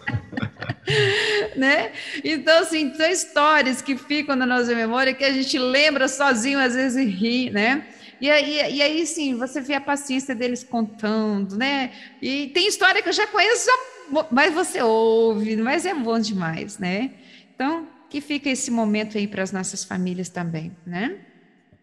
[1.54, 1.92] né?
[2.24, 6.74] Então, assim, são histórias que ficam na nossa memória que a gente lembra sozinho, às
[6.74, 7.86] vezes e ri, né?
[8.20, 11.92] E aí, e aí, sim, você vê a paciência deles contando, né?
[12.22, 13.93] E tem história que eu já conheço, já,
[14.30, 17.11] mas você ouve, mas é bom demais, né?
[17.55, 21.16] Então, que fica esse momento aí para as nossas famílias também, né?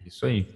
[0.05, 0.47] Isso aí.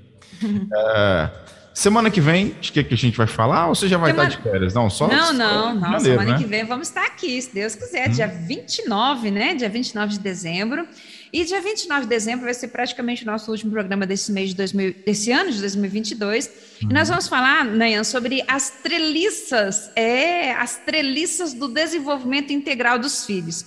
[0.43, 1.29] uh,
[1.73, 3.67] semana que vem, de que, que a gente vai falar?
[3.67, 4.29] Ou você já vai semana...
[4.29, 4.73] estar de férias?
[4.73, 5.81] Não, só Não, não, não.
[5.81, 6.37] Janeiro, semana né?
[6.37, 8.13] que vem vamos estar aqui, se Deus quiser, hum.
[8.13, 9.53] dia 29, né?
[9.53, 10.87] Dia 29 de dezembro.
[11.35, 14.55] E dia 29 de dezembro vai ser praticamente o nosso último programa desse mês de
[14.55, 16.45] 2000, desse ano de 2022.
[16.81, 16.89] Uhum.
[16.89, 23.25] E nós vamos falar, Nayan, sobre as treliças, é, as treliças do desenvolvimento integral dos
[23.25, 23.65] filhos.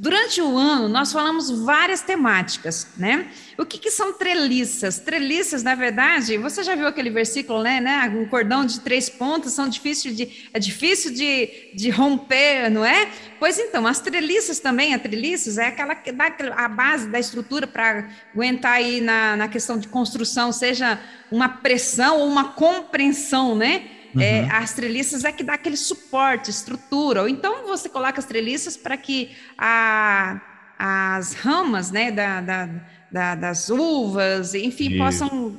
[0.00, 3.28] Durante o ano, nós falamos várias temáticas, né?
[3.58, 4.98] O que, que, são treliças?
[4.98, 7.82] Treliças, na verdade, você já viu aquele versículo, né?
[7.82, 8.08] né?
[8.08, 13.10] Um cordão de três pontas são difícil de, é difícil de, de romper, não é?
[13.38, 17.66] Pois então, as treliças também, a treliças é aquela que dá a base da estrutura
[17.66, 20.98] para aguentar aí na, na questão de construção, seja
[21.30, 23.99] uma pressão ou uma compreensão, né?
[24.14, 24.22] É, uhum.
[24.22, 27.22] É, as treliças é que dá aquele suporte, estrutura.
[27.22, 30.40] Ou então você coloca as treliças para que a,
[30.78, 32.68] as ramas né, da, da,
[33.10, 34.98] da, das uvas, enfim, Isso.
[34.98, 35.56] possam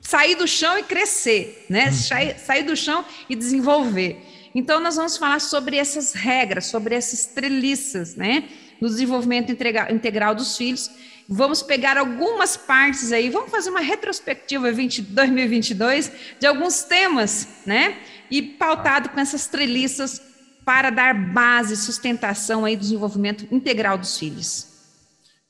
[0.00, 1.86] sair do chão e crescer, né?
[1.86, 1.92] Uhum.
[1.92, 4.24] Sair, sair do chão e desenvolver.
[4.54, 8.44] Então, nós vamos falar sobre essas regras, sobre essas treliças, né?
[8.80, 10.90] No desenvolvimento integral dos filhos
[11.32, 16.10] Vamos pegar algumas partes aí, vamos fazer uma retrospectiva 20, 2022
[16.40, 17.98] de alguns temas, né?
[18.28, 20.20] E pautado com essas treliças
[20.64, 24.66] para dar base, sustentação aí do desenvolvimento integral dos filhos.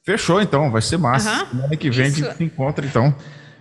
[0.05, 1.45] Fechou, então, vai ser massa.
[1.45, 2.24] Uhum, Semana que vem isso.
[2.24, 3.16] a gente se encontra, então.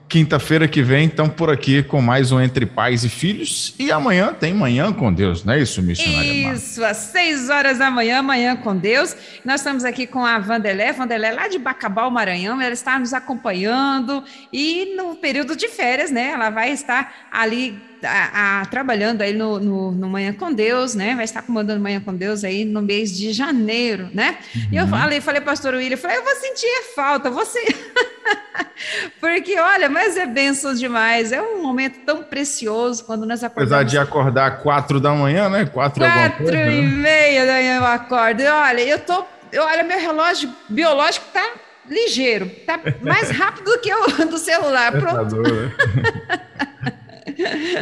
[0.09, 3.75] Quinta-feira que vem, então, por aqui com mais um Entre Pais e Filhos.
[3.77, 6.51] E amanhã tem Manhã com Deus, não é isso, missionária?
[6.51, 9.15] Isso, às seis horas da manhã, Manhã com Deus.
[9.45, 12.59] Nós estamos aqui com a Vandelé, Vandelé lá de Bacabal, Maranhão.
[12.59, 16.31] Ela está nos acompanhando e no período de férias, né?
[16.31, 21.15] Ela vai estar ali a, a, trabalhando aí no, no, no, Manhã com Deus, né?
[21.15, 24.37] Vai estar comandando Manhã com Deus aí no mês de janeiro, né?
[24.55, 24.61] Uhum.
[24.71, 24.89] E eu uhum.
[24.89, 27.59] falei, falei, pastor William, falei, eu vou sentir falta, você.
[29.19, 33.71] Porque, olha, mas é benção demais, é um momento tão precioso quando nós acordamos.
[33.71, 35.65] Apesar de acordar quatro da manhã, né?
[35.65, 36.87] Quatro, quatro coisa, e né?
[36.87, 38.41] meia da manhã eu acordo.
[38.41, 41.53] E olha, eu tô, eu, olha, meu relógio biológico tá
[41.89, 44.91] ligeiro, tá mais rápido do que o do celular.
[44.91, 45.35] Pronto.
[45.41, 45.71] Né?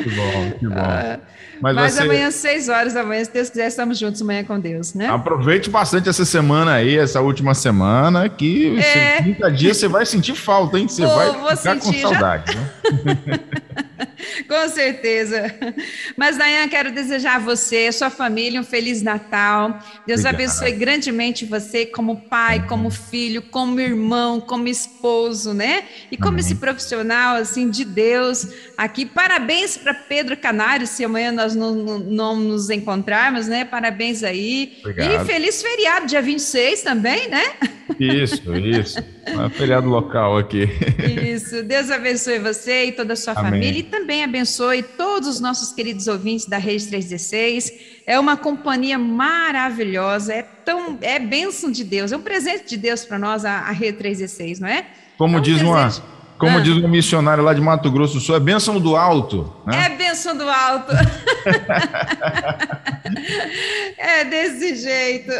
[0.03, 1.03] Que bom, que bom.
[1.56, 2.03] Ah, mas, Mas ser...
[2.03, 5.07] amanhã, às 6 horas da manhã, se Deus quiser, estamos juntos amanhã com Deus, né?
[5.07, 9.21] Aproveite bastante essa semana aí, essa última semana, que é...
[9.21, 10.87] 30 dias você vai sentir falta, hein?
[10.87, 12.59] Você vou, vai ficar sentir, com saudade, já...
[12.59, 13.39] né?
[14.47, 15.53] Com certeza.
[16.15, 19.79] Mas, Dayan, quero desejar a você, a sua família, um Feliz Natal.
[20.05, 20.35] Deus Obrigado.
[20.35, 22.67] abençoe grandemente você como pai, uhum.
[22.67, 25.83] como filho, como irmão, como esposo, né?
[26.11, 26.39] E como uhum.
[26.39, 28.47] esse profissional, assim, de Deus
[28.77, 29.05] aqui.
[29.05, 33.65] Parabéns para Pedro Canário, se amanhã nós não, não, não, nos encontrarmos, né?
[33.65, 34.77] Parabéns aí.
[34.79, 35.23] Obrigado.
[35.23, 37.43] E feliz feriado, dia 26 também, né?
[37.99, 38.99] Isso, isso.
[39.25, 40.69] É um feriado local aqui.
[41.25, 41.63] Isso.
[41.63, 43.51] Deus abençoe você e toda a sua Amém.
[43.51, 47.71] família e também abençoe todos os nossos queridos ouvintes da Rede 316.
[48.05, 53.05] É uma companhia maravilhosa, é tão é bênção de Deus, é um presente de Deus
[53.05, 54.85] para nós a, a Rede 316, não é?
[55.17, 55.89] Como é um diz uma
[56.37, 56.61] como ah.
[56.61, 59.53] diz um missionário lá de Mato Grosso do Sul, é bênção do alto.
[59.65, 59.85] Né?
[59.85, 60.91] É bênção do alto.
[63.97, 65.31] é desse jeito.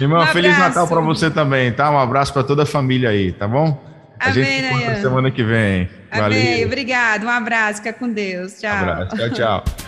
[0.00, 1.90] Irmão, um Feliz Natal para você também, tá?
[1.90, 3.86] Um abraço para toda a família aí, tá bom?
[4.18, 5.88] A Amém, gente se encontra semana que vem.
[6.10, 6.26] Valeu.
[6.26, 7.24] Amém, obrigado.
[7.24, 8.58] Um abraço, fica com Deus.
[8.58, 8.74] Tchau.
[8.74, 9.64] Um abraço, tchau, tchau.